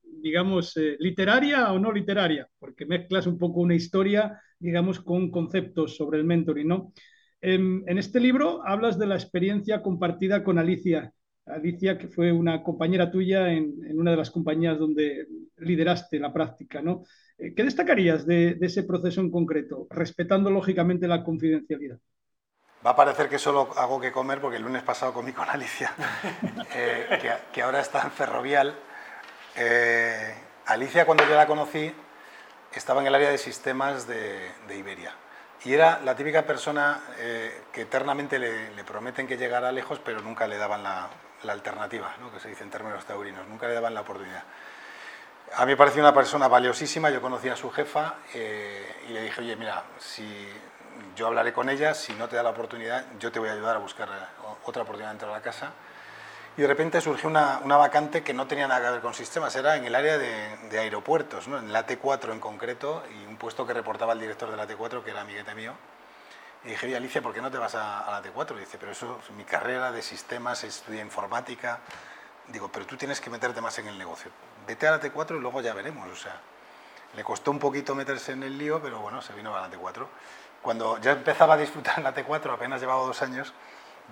digamos, 0.02 0.76
eh, 0.76 0.96
literaria 0.98 1.72
o 1.72 1.78
no 1.78 1.92
literaria, 1.92 2.48
porque 2.58 2.84
mezclas 2.84 3.26
un 3.26 3.38
poco 3.38 3.60
una 3.60 3.74
historia, 3.74 4.40
digamos, 4.58 5.00
con 5.00 5.30
conceptos 5.30 5.96
sobre 5.96 6.18
el 6.18 6.24
mentoring, 6.24 6.68
¿no? 6.68 6.92
En, 7.40 7.82
en 7.86 7.98
este 7.98 8.20
libro 8.20 8.60
hablas 8.64 8.98
de 8.98 9.06
la 9.06 9.14
experiencia 9.14 9.82
compartida 9.82 10.44
con 10.44 10.58
Alicia, 10.58 11.12
Alicia, 11.46 11.98
que 11.98 12.08
fue 12.08 12.30
una 12.30 12.62
compañera 12.62 13.10
tuya 13.10 13.50
en, 13.50 13.98
una 13.98 14.12
de 14.12 14.16
las 14.16 14.30
compañías 14.30 14.78
donde 14.78 15.26
lideraste 15.58 16.18
la 16.18 16.32
práctica, 16.32 16.80
¿no? 16.80 17.04
Eh, 17.36 17.52
¿Qué 17.54 17.64
destacarías 17.64 18.24
de, 18.26 18.56
ese 18.60 18.84
proceso 18.84 19.20
en 19.20 19.30
concreto, 19.30 19.86
respetando 19.90 20.50
lógicamente 20.50 21.08
la 21.08 21.24
confidencialidad? 21.24 21.98
Va 22.84 22.90
a 22.90 22.96
parecer 22.96 23.28
que 23.28 23.38
solo 23.38 23.70
hago 23.76 24.00
que 24.00 24.12
comer 24.12 24.40
porque 24.40 24.56
el 24.56 24.62
lunes 24.62 24.82
pasado 24.82 25.12
comí 25.12 25.32
con 25.32 25.48
Alicia, 25.48 25.92
eh, 26.74 27.38
que, 27.52 27.62
ahora 27.62 27.80
está 27.80 28.02
en 28.02 28.10
Ferrovial. 28.12 28.74
Eh, 29.56 30.34
Alicia, 30.66 31.06
cuando 31.06 31.24
yo 31.28 31.34
la 31.34 31.46
conocí, 31.46 31.92
estaba 32.74 33.00
en 33.00 33.08
el 33.08 33.14
área 33.14 33.30
de 33.30 33.38
sistemas 33.38 34.06
de, 34.06 34.50
Iberia. 34.76 35.12
Y 35.64 35.72
era 35.72 36.00
la 36.04 36.16
típica 36.16 36.44
persona 36.44 37.00
que 37.72 37.82
eternamente 37.82 38.36
le, 38.36 38.74
le, 38.74 38.82
prometen 38.82 39.28
que 39.28 39.36
llegará 39.36 39.70
lejos, 39.70 40.00
pero 40.04 40.20
nunca 40.20 40.48
le 40.48 40.56
daban 40.56 40.82
la, 40.82 41.08
la 41.44 41.52
alternativa, 41.52 42.14
¿no? 42.20 42.32
que 42.32 42.40
se 42.40 42.48
dice 42.48 42.64
en 42.64 42.70
términos 42.70 43.04
taurinos, 43.04 43.46
nunca 43.48 43.68
le 43.68 43.74
daban 43.74 43.94
la 43.94 44.02
oportunidad. 44.02 44.44
A 45.54 45.66
mí 45.66 45.72
me 45.72 45.76
pareció 45.76 46.00
una 46.00 46.14
persona 46.14 46.48
valiosísima, 46.48 47.10
yo 47.10 47.20
conocí 47.20 47.48
a 47.48 47.56
su 47.56 47.70
jefa 47.70 48.14
eh, 48.32 49.04
y 49.08 49.12
le 49.12 49.22
dije, 49.22 49.40
oye, 49.40 49.54
mira, 49.56 49.84
si 49.98 50.48
yo 51.14 51.26
hablaré 51.26 51.52
con 51.52 51.68
ella, 51.68 51.94
si 51.94 52.14
no 52.14 52.28
te 52.28 52.36
da 52.36 52.42
la 52.42 52.50
oportunidad, 52.50 53.04
yo 53.18 53.30
te 53.30 53.38
voy 53.38 53.50
a 53.50 53.52
ayudar 53.52 53.76
a 53.76 53.78
buscar 53.78 54.08
otra 54.64 54.82
oportunidad 54.82 55.10
dentro 55.10 55.28
de 55.28 55.34
la 55.34 55.42
casa. 55.42 55.72
Y 56.56 56.62
de 56.62 56.68
repente 56.68 57.00
surgió 57.00 57.30
una, 57.30 57.60
vacante 57.64 58.22
que 58.22 58.34
no 58.34 58.46
tenía 58.46 58.68
nada 58.68 58.84
que 58.84 58.92
ver 58.92 59.00
con 59.00 59.14
sistemas, 59.14 59.56
era 59.56 59.76
en 59.76 59.84
el 59.84 59.94
área 59.94 60.18
de, 60.18 60.78
aeropuertos, 60.78 61.46
en 61.46 61.72
la 61.72 61.86
T4 61.86 62.32
en 62.32 62.40
concreto, 62.40 63.02
y 63.10 63.26
un 63.26 63.36
puesto 63.36 63.66
que 63.66 63.72
reportaba 63.72 64.12
el 64.12 64.20
director 64.20 64.50
de 64.50 64.56
la 64.56 64.66
T4, 64.66 65.02
que 65.02 65.10
era 65.10 65.22
amiguete 65.22 65.54
mío. 65.54 65.72
Y 66.64 66.68
dije, 66.68 66.86
oye, 66.86 66.96
Alicia, 66.96 67.20
¿por 67.20 67.34
qué 67.34 67.42
no 67.42 67.50
te 67.50 67.58
vas 67.58 67.74
a, 67.74 68.06
la 68.08 68.22
T4? 68.22 68.56
Y 68.56 68.60
dice, 68.60 68.78
pero 68.78 68.92
eso 68.92 69.18
es 69.22 69.30
mi 69.34 69.44
carrera 69.44 69.90
de 69.90 70.00
sistemas, 70.00 70.62
estudia 70.62 71.00
informática. 71.00 71.80
Digo, 72.48 72.70
pero 72.70 72.86
tú 72.86 72.96
tienes 72.96 73.20
que 73.20 73.30
meterte 73.30 73.60
más 73.60 73.78
en 73.78 73.88
el 73.88 73.98
negocio. 73.98 74.30
Vete 74.66 74.86
a 74.86 74.92
la 74.92 75.00
T4 75.00 75.36
y 75.36 75.40
luego 75.40 75.60
ya 75.60 75.74
veremos. 75.74 76.08
O 76.08 76.16
sea, 76.16 76.40
le 77.16 77.24
costó 77.24 77.50
un 77.50 77.58
poquito 77.58 77.94
meterse 77.94 78.32
en 78.32 78.44
el 78.44 78.56
lío, 78.56 78.80
pero 78.80 79.00
bueno, 79.00 79.20
se 79.22 79.32
vino 79.32 79.56
a 79.56 79.60
la 79.60 79.70
T4. 79.70 80.06
Cuando 80.62 80.98
ya 80.98 81.12
empezaba 81.12 81.54
a 81.54 81.56
disfrutar 81.56 81.98
la 82.00 82.14
T4, 82.14 82.54
apenas 82.54 82.80
llevaba 82.80 83.02
dos 83.02 83.20
años, 83.22 83.52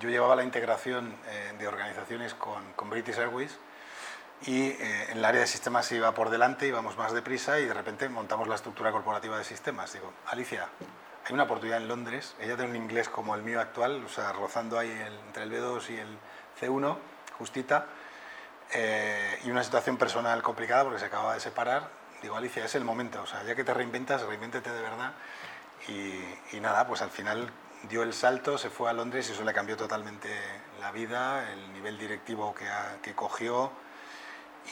yo 0.01 0.09
llevaba 0.09 0.35
la 0.35 0.43
integración 0.43 1.17
eh, 1.29 1.55
de 1.57 1.69
organizaciones 1.69 2.35
con, 2.35 2.73
con, 2.73 2.91
British 2.91 3.19
Airways 3.19 3.57
y 4.43 4.69
eh, 4.69 5.11
en 5.11 5.19
el 5.19 5.25
área 5.25 5.41
de 5.41 5.47
sistemas 5.47 5.91
iba 5.93 6.13
por 6.15 6.31
delante, 6.31 6.67
íbamos 6.67 6.97
más 6.97 7.13
deprisa 7.13 7.61
y 7.61 7.67
de 7.67 7.75
repente 7.75 8.09
montamos 8.09 8.49
la 8.49 8.55
estructura 8.55 8.91
corporativa 8.91 9.39
de 9.39 9.45
sistemas. 9.45 9.93
Digo, 9.93 10.13
Alicia, 10.27 10.69
hay 11.31 11.35
una 11.35 11.45
oportunidad 11.45 11.81
en 11.81 11.87
Londres, 11.87 12.35
ella 12.41 12.57
tiene 12.57 12.71
un 12.71 12.77
inglés 12.77 13.09
como 13.09 13.37
el 13.37 13.43
mío 13.45 13.61
actual, 13.61 14.03
o 14.05 14.09
sea, 14.09 14.33
rozando 14.33 14.77
ahí 14.77 14.91
entre 14.91 15.45
el 15.45 15.53
B2 15.53 15.91
y 15.91 15.97
el 15.97 16.19
C1, 16.61 16.97
justita, 17.39 17.87
eh, 18.73 19.39
y 19.45 19.51
una 19.53 19.63
situación 19.63 19.97
personal 19.97 20.43
complicada 20.43 20.83
porque 20.83 20.99
se 20.99 21.05
acaba 21.05 21.35
de 21.35 21.39
separar. 21.39 21.89
Digo, 22.21 22.35
Alicia, 22.35 22.65
es 22.65 22.75
el 22.75 22.85
momento, 22.85 23.23
o 23.23 23.27
sea, 23.29 23.45
ya 23.45 23.55
que 23.55 23.63
te 23.63 23.73
reinventas, 23.73 24.23
reinvéntete 24.23 24.73
de 24.73 24.83
verdad. 24.83 25.13
Y, 25.87 26.59
nada, 26.59 26.85
pues 26.89 27.01
al 27.01 27.11
final 27.11 27.49
dio 27.89 28.03
el 28.03 28.13
salto, 28.13 28.59
se 28.59 28.69
fue 28.69 28.91
a 28.91 28.93
Londres 28.93 29.29
y 29.29 29.33
eso 29.33 29.45
le 29.45 29.55
cambió 29.55 29.77
totalmente 29.77 30.29
la 30.81 30.91
vida, 30.91 31.53
el 31.53 31.73
nivel 31.73 31.97
directivo 31.97 32.53
que, 32.57 32.67
que 33.03 33.15
cogió. 33.15 33.71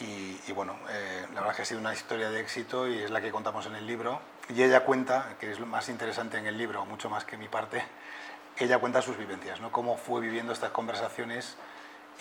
Y, 0.01 0.53
bueno, 0.53 0.77
eh, 0.90 1.22
la 1.35 1.40
verdad 1.40 1.51
es 1.51 1.57
que 1.57 1.62
ha 1.62 1.64
sido 1.64 1.81
una 1.81 1.92
historia 1.92 2.31
de 2.31 2.40
éxito 2.40 2.87
y 2.87 2.98
es 2.98 3.11
la 3.11 3.20
que 3.20 3.33
contamos 3.33 3.66
en 3.66 3.74
el 3.74 3.87
libro 3.87 4.20
y 4.48 4.62
ella 4.62 4.85
cuenta, 4.85 5.35
que 5.40 5.51
es 5.51 5.59
lo 5.59 5.66
más 5.66 5.88
interesante 5.88 6.38
en 6.38 6.46
el 6.46 6.57
libro, 6.57 6.85
mucho 6.85 7.11
más 7.11 7.24
que 7.24 7.37
mi 7.37 7.48
parte, 7.48 7.83
ella 8.57 8.79
cuenta 8.79 9.03
sus 9.03 9.16
vivencias, 9.16 9.61
¿no? 9.61 9.72
cómo 9.72 9.96
fue 9.96 10.20
viviendo 10.20 10.53
estas 10.53 10.70
conversaciones 10.70 11.57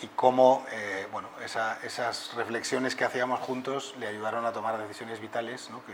y 0.01 0.07
cómo 0.07 0.65
eh, 0.71 1.07
bueno, 1.11 1.29
esas 1.43 2.33
reflexiones 2.35 2.95
que 2.95 3.05
hacíamos 3.05 3.39
juntos 3.39 3.95
le 3.99 4.07
ayudaron 4.07 4.45
a 4.45 4.53
tomar 4.53 4.77
decisiones 4.77 5.19
vitales 5.19 5.69
¿no? 5.69 5.83
que 5.85 5.93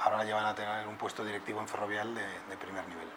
ahora 0.00 0.18
la 0.18 0.24
llevan 0.24 0.46
a 0.46 0.54
tener 0.54 0.86
un 0.86 0.96
puesto 0.96 1.24
directivo 1.24 1.60
en 1.60 1.68
Ferrovial 1.68 2.14
de, 2.14 2.56
primer 2.56 2.86
nivel. 2.88 3.08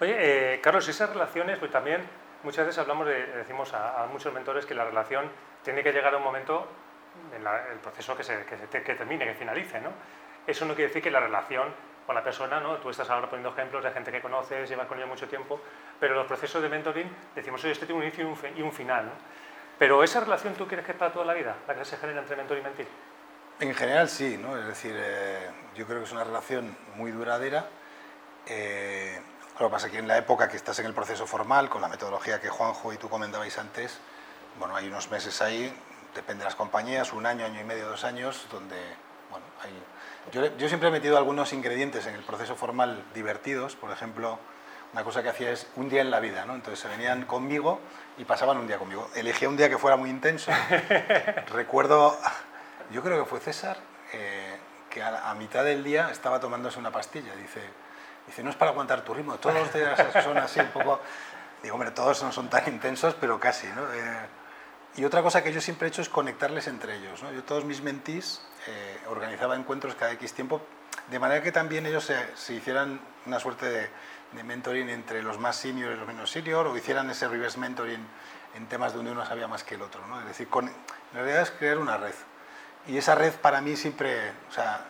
Oye, 0.00 0.54
eh, 0.54 0.60
Carlos, 0.60 0.86
esas 0.88 1.10
relaciones, 1.10 1.58
pues 1.58 1.70
también 1.70 2.06
muchas 2.46 2.64
veces 2.64 2.78
hablamos 2.78 3.08
de, 3.08 3.26
decimos 3.26 3.74
a, 3.74 4.04
a 4.04 4.06
muchos 4.06 4.32
mentores 4.32 4.64
que 4.64 4.72
la 4.72 4.84
relación 4.84 5.28
tiene 5.64 5.82
que 5.82 5.90
llegar 5.90 6.14
a 6.14 6.18
un 6.18 6.22
momento 6.22 6.68
en 7.34 7.44
el 7.44 7.78
proceso 7.80 8.16
que, 8.16 8.22
se, 8.22 8.44
que, 8.44 8.82
que, 8.84 8.94
termine, 8.94 9.24
que 9.24 9.34
finalice. 9.34 9.80
¿no? 9.80 9.90
Eso 10.46 10.64
no 10.64 10.74
quiere 10.74 10.88
decir 10.88 11.02
que 11.02 11.10
la 11.10 11.18
relación 11.18 11.74
con 12.06 12.14
la 12.14 12.22
persona, 12.22 12.60
¿no? 12.60 12.76
tú 12.76 12.90
estás 12.90 13.10
ahora 13.10 13.28
poniendo 13.28 13.50
ejemplos 13.50 13.82
de 13.82 13.90
gente 13.90 14.12
que 14.12 14.20
conoces, 14.20 14.68
llevas 14.68 14.86
con 14.86 14.96
ella 14.96 15.08
mucho 15.08 15.26
tiempo, 15.26 15.60
pero 15.98 16.14
los 16.14 16.24
procesos 16.26 16.62
de 16.62 16.68
mentoring 16.68 17.10
decimos, 17.34 17.64
oye, 17.64 17.72
este 17.72 17.84
tiene 17.84 17.98
un 17.98 18.06
inicio 18.06 18.24
y 18.56 18.62
un, 18.62 18.72
final. 18.72 19.06
¿no? 19.06 19.12
Pero 19.76 20.04
esa 20.04 20.20
relación 20.20 20.54
tú 20.54 20.68
quieres 20.68 20.86
que 20.86 20.92
es 20.92 20.98
para 20.98 21.12
toda 21.12 21.24
la 21.24 21.34
vida, 21.34 21.56
la 21.66 21.74
que 21.74 21.84
se 21.84 21.96
genera 21.96 22.20
entre 22.20 22.36
mentor 22.36 22.58
y 22.58 22.62
mentir. 22.62 22.86
En 23.58 23.74
general 23.74 24.08
sí, 24.08 24.38
¿no? 24.40 24.56
es 24.56 24.66
decir, 24.66 24.94
eh, 24.96 25.50
yo 25.74 25.84
creo 25.84 25.98
que 25.98 26.04
es 26.04 26.12
una 26.12 26.22
relación 26.22 26.76
muy 26.94 27.10
duradera. 27.10 27.66
Eh, 28.46 29.20
lo 29.58 29.68
que 29.68 29.72
pasa 29.72 29.86
es 29.86 29.92
que 29.92 29.98
en 29.98 30.08
la 30.08 30.18
época 30.18 30.48
que 30.48 30.56
estás 30.56 30.78
en 30.78 30.86
el 30.86 30.94
proceso 30.94 31.26
formal, 31.26 31.68
con 31.68 31.80
la 31.80 31.88
metodología 31.88 32.40
que 32.40 32.48
Juanjo 32.48 32.92
y 32.92 32.96
tú 32.96 33.08
comentabais 33.08 33.56
antes, 33.58 33.98
bueno, 34.58 34.76
hay 34.76 34.88
unos 34.88 35.10
meses 35.10 35.40
ahí 35.42 35.74
depende 36.16 36.40
de 36.40 36.46
las 36.46 36.56
compañías, 36.56 37.12
un 37.12 37.26
año, 37.26 37.44
año 37.44 37.60
y 37.60 37.64
medio, 37.64 37.88
dos 37.88 38.02
años, 38.02 38.46
donde, 38.50 38.76
bueno, 39.30 39.46
hay... 39.62 40.50
yo, 40.58 40.68
siempre 40.68 40.88
he 40.88 40.92
metido 40.92 41.16
algunos 41.16 41.52
ingredientes 41.52 42.06
en 42.06 42.14
el 42.14 42.24
proceso 42.24 42.56
formal 42.56 43.04
divertidos, 43.14 43.76
por 43.76 43.92
ejemplo, 43.92 44.38
una 44.92 45.04
cosa 45.04 45.22
que 45.22 45.28
hacía 45.28 45.50
es 45.50 45.66
un 45.76 45.88
día 45.88 46.00
en 46.00 46.10
la 46.10 46.20
vida, 46.20 46.46
¿no? 46.46 46.54
Entonces 46.54 46.80
se 46.80 46.88
venían 46.88 47.26
conmigo 47.26 47.80
y 48.16 48.24
pasaban 48.24 48.56
un 48.56 48.66
día 48.66 48.78
conmigo. 48.78 49.10
Elegía 49.14 49.48
un 49.48 49.56
día 49.56 49.68
que 49.68 49.76
fuera 49.76 49.96
muy 49.96 50.08
intenso. 50.08 50.50
Recuerdo, 51.52 52.18
yo 52.90 53.02
creo 53.02 53.22
que 53.22 53.28
fue 53.28 53.40
César, 53.40 53.76
eh, 54.14 54.56
que 54.88 55.02
a, 55.02 55.34
mitad 55.34 55.64
del 55.64 55.84
día 55.84 56.08
estaba 56.10 56.40
tomándose 56.40 56.78
una 56.78 56.92
pastilla. 56.92 57.34
Dice, 57.36 57.60
dice, 58.26 58.42
no 58.42 58.50
es 58.50 58.56
para 58.56 58.70
aguantar 58.70 59.02
tu 59.02 59.14
ritmo, 59.14 59.36
todos 59.36 59.54
los 59.56 59.72
días 59.72 60.00
son 60.24 60.38
así 60.38 60.60
un 60.60 60.68
poco... 60.68 61.00
Digo, 61.62 61.74
hombre, 61.74 61.90
todos 61.90 62.22
no 62.22 62.30
son 62.32 62.50
tan 62.50 62.68
intensos, 62.68 63.14
pero 63.14 63.40
casi, 63.40 63.66
¿no? 63.68 63.92
Eh, 63.92 64.26
y 64.96 65.04
otra 65.04 65.22
cosa 65.22 65.42
que 65.42 65.52
yo 65.52 65.60
siempre 65.60 65.86
he 65.86 65.90
hecho 65.90 66.00
es 66.00 66.08
conectarles 66.08 66.68
entre 66.68 66.96
ellos. 66.96 67.22
¿no? 67.22 67.30
Yo 67.32 67.44
todos 67.44 67.64
mis 67.64 67.82
mentís 67.82 68.40
eh, 68.66 68.98
organizaba 69.08 69.54
encuentros 69.54 69.94
cada 69.94 70.12
X 70.12 70.32
tiempo, 70.32 70.62
de 71.10 71.18
manera 71.18 71.42
que 71.42 71.52
también 71.52 71.84
ellos 71.84 72.04
se, 72.04 72.16
se 72.34 72.54
hicieran 72.54 73.00
una 73.26 73.38
suerte 73.38 73.66
de, 73.66 73.90
de, 74.32 74.42
mentoring 74.42 74.88
entre 74.88 75.22
los 75.22 75.38
más 75.38 75.56
senior 75.56 75.92
y 75.92 75.96
los 75.96 76.06
menos 76.06 76.30
senior, 76.30 76.66
o 76.66 76.76
hicieran 76.76 77.10
ese 77.10 77.28
reverse 77.28 77.58
mentoring 77.58 78.06
en 78.54 78.66
temas 78.68 78.94
donde 78.94 79.10
uno 79.12 79.24
sabía 79.26 79.46
más 79.46 79.64
que 79.64 79.74
el 79.74 79.82
otro. 79.82 80.06
¿no? 80.06 80.18
Es 80.20 80.26
decir, 80.26 80.48
con, 80.48 80.66
en 80.66 80.74
realidad 81.12 81.42
es 81.42 81.50
crear 81.50 81.76
una 81.76 81.98
red. 81.98 82.14
Y 82.86 82.96
esa 82.96 83.14
red 83.14 83.34
para 83.34 83.60
mí 83.60 83.76
siempre, 83.76 84.30
o 84.48 84.52
sea, 84.52 84.86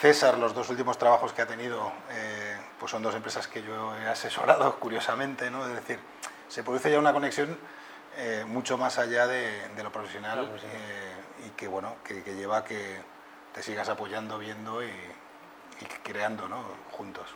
César, 0.00 0.38
los 0.38 0.54
dos 0.54 0.68
últimos 0.70 0.98
trabajos 0.98 1.32
que 1.32 1.42
ha 1.42 1.46
tenido, 1.46 1.92
eh, 2.10 2.56
pues 2.78 2.90
son 2.90 3.02
dos 3.02 3.14
empresas 3.14 3.46
que 3.46 3.62
yo 3.62 3.96
he 3.96 4.06
asesorado, 4.08 4.76
curiosamente, 4.80 5.50
¿no? 5.50 5.66
Es 5.66 5.74
decir, 5.74 5.98
se 6.48 6.62
produce 6.62 6.90
ya 6.90 6.98
una 6.98 7.12
conexión 7.12 7.56
eh, 8.16 8.44
mucho 8.46 8.76
más 8.76 8.98
allá 8.98 9.26
de, 9.26 9.70
lo 9.82 9.92
profesional 9.92 10.50
eh, 10.64 11.46
y 11.46 11.50
que, 11.50 11.68
bueno, 11.68 11.96
que, 12.04 12.22
lleva 12.34 12.58
a 12.58 12.64
que 12.64 13.00
te 13.54 13.62
sigas 13.62 13.88
apoyando, 13.88 14.38
viendo 14.38 14.82
y, 14.82 14.90
creando 16.02 16.48
¿no? 16.48 16.64
juntos. 16.90 17.26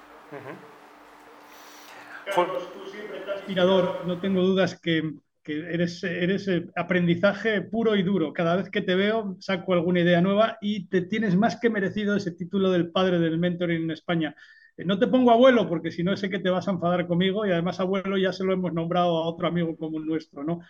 Carlos, 2.35 2.73
tú 2.73 2.91
siempre 2.91 3.19
estás 3.19 3.37
inspirador, 3.39 4.05
no 4.07 4.19
tengo 4.19 4.41
dudas 4.43 4.79
que, 4.81 5.15
que 5.47 5.73
eres, 5.73 6.03
eres 6.03 6.49
eh, 6.49 6.67
aprendizaje 6.75 7.63
puro 7.63 7.95
y 7.95 8.03
duro. 8.03 8.33
Cada 8.33 8.57
vez 8.57 8.69
que 8.69 8.83
te 8.83 8.97
veo 8.97 9.37
saco 9.39 9.75
alguna 9.75 10.01
idea 10.01 10.21
nueva 10.21 10.59
y 10.61 10.89
te 10.89 11.03
tienes 11.03 11.37
más 11.37 11.61
que 11.61 11.71
merecido 11.71 12.17
ese 12.17 12.33
título 12.33 12.73
del 12.73 12.91
padre 12.91 13.21
del 13.21 13.39
mentoring 13.39 13.85
en 13.85 13.91
España. 13.93 14.35
No 14.77 14.99
te 14.99 15.07
pongo 15.07 15.31
abuelo 15.31 15.69
porque 15.69 15.93
si 15.93 16.03
no 16.03 16.17
sé 16.17 16.29
que 16.29 16.41
te 16.41 16.51
vas 16.51 16.67
a 16.67 16.73
enfadar 16.73 17.07
conmigo 17.07 17.47
y 17.47 17.53
además 17.53 17.79
abuelo 17.79 18.19
ya 18.19 18.33
se 18.33 18.45
lo 18.45 18.53
hemos 18.53 18.73
nombrado 18.75 19.19
a 19.19 19.29
otro 19.29 19.47
amigo 19.47 19.77
común 19.77 20.05
nuestro, 20.05 20.43
¿no? 20.43 20.61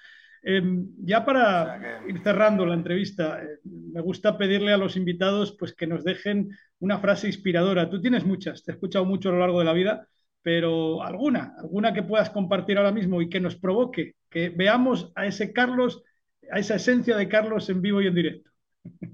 Em, 0.42 0.88
ya 0.98 1.24
para 1.24 2.02
ir 2.06 2.20
cerrando 2.22 2.66
la 2.66 2.74
entrevista, 2.74 3.42
eh, 3.42 3.58
me 3.64 4.00
gusta 4.02 4.36
pedirle 4.36 4.72
a 4.72 4.76
los 4.76 4.96
invitados 4.96 5.56
pues, 5.58 5.74
que 5.74 5.86
nos 5.86 6.04
dejen 6.04 6.50
una 6.80 6.98
frase 6.98 7.28
inspiradora. 7.28 7.88
Tú 7.88 8.00
tienes 8.00 8.24
muchas, 8.26 8.62
te 8.62 8.72
he 8.72 8.74
escuchado 8.74 9.06
mucho 9.06 9.30
a 9.30 9.32
lo 9.32 9.38
largo 9.38 9.58
de 9.58 9.64
la 9.64 9.72
vida, 9.72 10.06
pero 10.46 11.02
alguna, 11.02 11.56
alguna 11.58 11.92
que 11.92 12.04
puedas 12.04 12.30
compartir 12.30 12.78
ahora 12.78 12.92
mismo 12.92 13.20
y 13.20 13.28
que 13.28 13.40
nos 13.40 13.56
provoque, 13.56 14.14
que 14.30 14.48
veamos 14.48 15.10
a 15.16 15.26
ese 15.26 15.52
Carlos, 15.52 16.04
a 16.52 16.60
esa 16.60 16.76
esencia 16.76 17.16
de 17.16 17.28
Carlos 17.28 17.68
en 17.68 17.82
vivo 17.82 18.00
y 18.00 18.06
en 18.06 18.14
directo. 18.14 18.50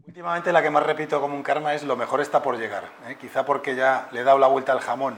Últimamente 0.07 0.53
la 0.53 0.63
que 0.63 0.69
más 0.69 0.85
repito 0.85 1.23
como 1.23 1.35
un 1.35 1.43
karma 1.43 1.73
es 1.73 1.85
lo 1.85 1.97
mejor 1.97 2.21
está 2.21 2.43
por 2.43 2.59
llegar. 2.59 2.85
¿eh? 3.09 3.17
Quizá 3.19 3.47
porque 3.47 3.75
ya 3.75 4.11
le 4.13 4.21
he 4.21 4.25
dado 4.25 4.39
la 4.39 4.47
vuelta 4.47 4.73
al 4.73 4.81
jamón 4.81 5.17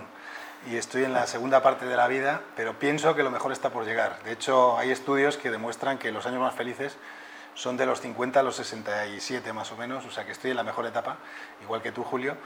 y 0.71 0.77
estoy 0.77 1.03
en 1.03 1.15
la 1.15 1.27
segunda 1.27 1.65
parte 1.65 1.85
de 1.85 1.97
la 1.97 2.07
vida, 2.07 2.43
pero 2.55 2.79
pienso 2.79 3.17
que 3.17 3.25
lo 3.25 3.33
mejor 3.33 3.51
está 3.51 3.71
por 3.71 3.85
llegar. 3.85 4.23
De 4.23 4.31
hecho, 4.31 4.79
hay 4.79 4.93
estudios 4.93 5.37
que 5.37 5.51
demuestran 5.51 5.99
que 5.99 6.13
los 6.13 6.27
años 6.27 6.39
más 6.39 6.55
felices 6.55 6.97
son 7.55 7.77
de 7.77 7.87
los 7.87 8.01
50 8.01 8.41
a 8.41 8.43
los 8.43 8.57
67 8.57 9.53
más 9.53 9.71
o 9.73 9.77
menos, 9.77 10.05
o 10.05 10.11
sea 10.11 10.25
que 10.25 10.33
estoy 10.33 10.51
en 10.51 10.57
la 10.57 10.65
mejor 10.65 10.87
etapa, 10.87 11.19
igual 11.63 11.83
que 11.83 11.93
tú, 11.93 12.03
Julio. 12.03 12.37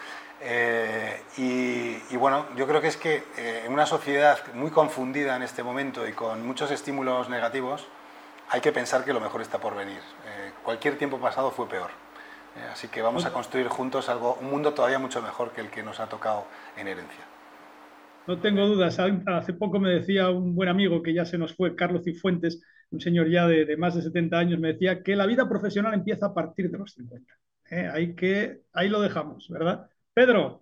Eh, 0.41 1.23
y, 1.37 2.17
bueno, 2.17 2.47
yo 2.57 2.67
creo 2.67 2.81
que 2.81 2.89
es 2.89 2.97
que 2.97 3.25
eh, 3.37 3.63
en 3.67 3.73
una 3.73 3.87
sociedad 3.87 4.39
muy 4.55 4.71
confundida 4.71 5.37
en 5.37 5.43
este 5.43 5.63
momento 5.63 6.07
y 6.07 6.13
con 6.13 6.47
muchos 6.47 6.71
estímulos 6.71 7.29
negativos, 7.29 7.87
hay 8.51 8.61
que 8.61 8.73
pensar 8.73 9.05
que 9.05 9.13
lo 9.13 9.21
mejor 9.21 9.43
está 9.43 9.59
por 9.59 9.75
venir. 9.75 10.01
cualquier 10.63 10.97
tiempo 10.97 11.19
pasado 11.19 11.51
fue 11.51 11.69
peor. 11.69 11.91
Eh, 12.59 12.69
así 12.73 12.89
que 12.89 13.03
vamos 13.03 13.25
a 13.25 13.33
construir 13.33 13.69
juntos 13.69 14.09
algo, 14.09 14.39
un 14.41 14.51
mundo 14.51 14.73
todavía 14.73 14.99
mucho 14.99 15.23
mejor 15.23 15.53
que 15.53 15.61
el 15.61 15.71
que 15.71 15.83
nos 15.83 16.01
ha 16.01 16.09
tocado 16.09 16.47
en 16.77 16.89
herencia. 16.89 17.25
No 18.27 18.39
tengo 18.41 18.67
dudas. 18.67 18.99
Hace 18.99 19.53
poco 19.55 19.79
me 19.79 19.91
decía 19.91 20.29
un 20.29 20.55
buen 20.55 20.69
amigo 20.69 21.03
que 21.03 21.15
ya 21.15 21.25
se 21.25 21.39
nos 21.39 21.55
fue, 21.55 21.75
Carlos 21.77 22.05
Cifuentes, 22.05 22.63
un 22.91 23.01
señor 23.01 23.29
ya 23.31 23.47
de, 23.47 23.77
más 23.77 23.95
de 23.95 24.03
70 24.03 24.39
años, 24.39 24.61
me 24.61 24.73
decía 24.73 25.03
que 25.03 25.17
la 25.17 25.27
vida 25.27 25.49
profesional 25.49 25.95
empieza 25.95 26.27
a 26.27 26.35
partir 26.35 26.71
de 26.71 26.79
los 26.79 26.93
50. 26.93 27.35
Eh, 27.71 27.89
ahí, 27.93 28.15
que, 28.15 28.63
ahí 28.73 28.89
lo 28.89 29.01
dejamos, 29.01 29.49
¿verdad? 29.49 29.91
Pedro. 30.15 30.59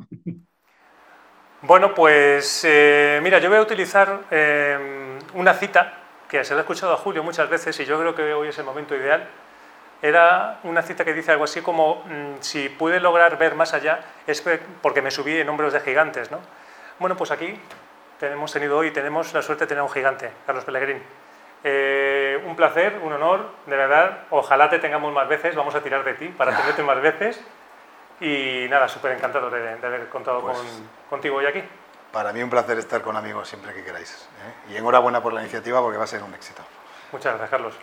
Bueno, 1.62 1.94
pues 1.94 2.64
eh, 2.68 3.18
mira, 3.22 3.38
yo 3.40 3.48
voy 3.48 3.58
a 3.58 3.62
utilizar 3.62 4.20
una 5.34 5.54
cita 5.54 5.94
que 6.28 6.44
se 6.44 6.54
la 6.54 6.60
he 6.60 6.62
escuchado 6.62 6.92
a 6.92 6.98
Julio 6.98 7.24
muchas 7.24 7.48
veces 7.48 7.80
y 7.80 7.86
yo 7.86 7.98
creo 7.98 8.14
que 8.14 8.34
hoy 8.34 8.48
es 8.48 8.58
el 8.58 8.66
momento 8.66 8.94
ideal 8.94 9.26
era 10.02 10.60
una 10.64 10.82
cita 10.82 11.04
que 11.04 11.14
dice 11.14 11.32
algo 11.32 11.44
así 11.44 11.62
como, 11.62 12.04
mm, 12.06 12.36
si 12.40 12.68
pude 12.68 13.00
lograr 13.00 13.38
ver 13.38 13.54
más 13.54 13.74
allá 13.74 14.00
es 14.26 14.42
porque 14.82 15.02
me 15.02 15.10
subí 15.10 15.36
en 15.38 15.48
hombros 15.48 15.72
de 15.72 15.80
gigantes. 15.80 16.30
¿no? 16.30 16.40
Bueno, 16.98 17.16
pues 17.16 17.30
aquí 17.30 17.58
tenemos 18.18 18.52
tenido 18.52 18.76
hoy, 18.78 18.90
tenemos 18.92 19.32
la 19.32 19.42
suerte 19.42 19.64
de 19.64 19.68
tener 19.68 19.82
un 19.82 19.90
gigante, 19.90 20.30
Carlos 20.46 20.64
Pellegrín. 20.64 21.02
Eh, 21.68 22.40
un 22.46 22.54
placer, 22.54 23.00
un 23.02 23.12
honor, 23.12 23.50
de 23.66 23.76
verdad. 23.76 24.18
Ojalá 24.30 24.70
te 24.70 24.78
tengamos 24.78 25.12
más 25.12 25.26
veces, 25.26 25.56
vamos 25.56 25.74
a 25.74 25.80
tirar 25.80 26.04
de 26.04 26.14
ti 26.14 26.28
para 26.28 26.56
tenerte 26.56 26.80
más 26.84 27.00
veces. 27.02 27.40
Y 28.20 28.68
nada, 28.70 28.86
súper 28.86 29.10
encantado 29.12 29.50
de, 29.50 29.72
haber 29.72 30.08
contado 30.08 30.42
pues 30.42 30.58
contigo 31.10 31.38
hoy 31.38 31.46
aquí. 31.46 31.64
Para 32.12 32.32
mí 32.32 32.40
un 32.40 32.50
placer 32.50 32.78
estar 32.78 33.02
con 33.02 33.16
amigos 33.16 33.48
siempre 33.48 33.74
que 33.74 33.82
queráis. 33.82 34.28
¿eh? 34.68 34.74
Y 34.74 34.76
enhorabuena 34.76 35.20
por 35.20 35.32
la 35.32 35.40
iniciativa 35.40 35.80
porque 35.82 35.98
va 35.98 36.04
a 36.04 36.06
ser 36.06 36.22
un 36.22 36.32
éxito. 36.34 36.62
Muchas 37.10 37.32
gracias, 37.32 37.50
Carlos. 37.50 37.74